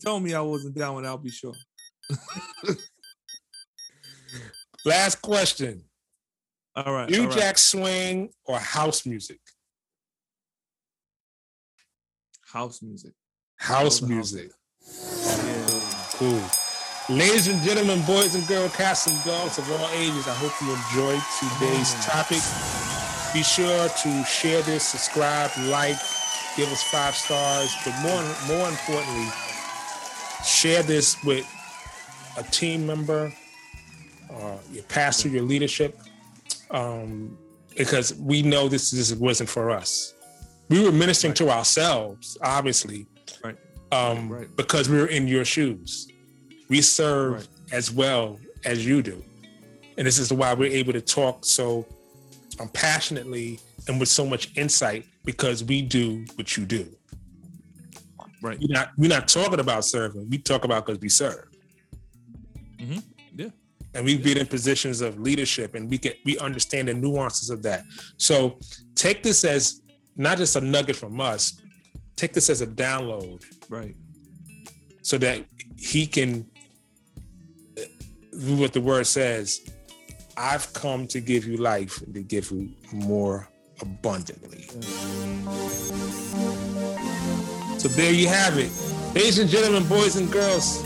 [0.00, 1.54] Tell me I wasn't down with I'll be sure.
[4.84, 5.84] Last question.
[6.76, 7.08] All right.
[7.08, 7.38] New all right.
[7.38, 9.40] Jack Swing or house music?
[12.52, 13.12] House music.
[13.56, 14.50] House music.
[14.84, 15.80] Yeah.
[16.12, 16.42] Cool.
[17.08, 20.74] Ladies and gentlemen, boys and girls, cats and dogs of all ages, I hope you
[20.74, 22.42] enjoyed today's topic.
[23.32, 25.96] Be sure to share this, subscribe, like,
[26.56, 29.28] give us five stars, but more more importantly,
[30.44, 31.46] share this with
[32.38, 33.32] a team member,
[34.30, 35.98] uh, your pastor, your leadership,
[36.70, 37.36] um,
[37.76, 40.14] because we know this this wasn't for us.
[40.68, 41.36] We were ministering right.
[41.36, 43.06] to ourselves, obviously,
[43.44, 43.56] right.
[43.92, 44.56] Um, right.
[44.56, 46.08] because we were in your shoes.
[46.68, 49.22] We serve as well as you do,
[49.96, 51.86] and this is why we're able to talk so
[52.58, 56.88] um, passionately and with so much insight because we do what you do.
[58.42, 58.58] Right.
[58.60, 60.28] We're not we're not talking about serving.
[60.28, 61.48] We talk about because we serve.
[62.78, 62.98] Mm-hmm.
[63.96, 67.62] And we've been in positions of leadership, and we get we understand the nuances of
[67.62, 67.82] that.
[68.18, 68.58] So
[68.94, 69.80] take this as
[70.16, 71.62] not just a nugget from us.
[72.14, 73.94] Take this as a download, right?
[75.00, 75.46] So that
[75.78, 76.46] he can,
[77.78, 77.82] uh,
[78.56, 79.60] what the word says,
[80.36, 83.48] I've come to give you life and to give you more
[83.80, 84.66] abundantly.
[87.78, 88.70] So there you have it.
[89.14, 90.84] Ladies and gentlemen, boys and girls,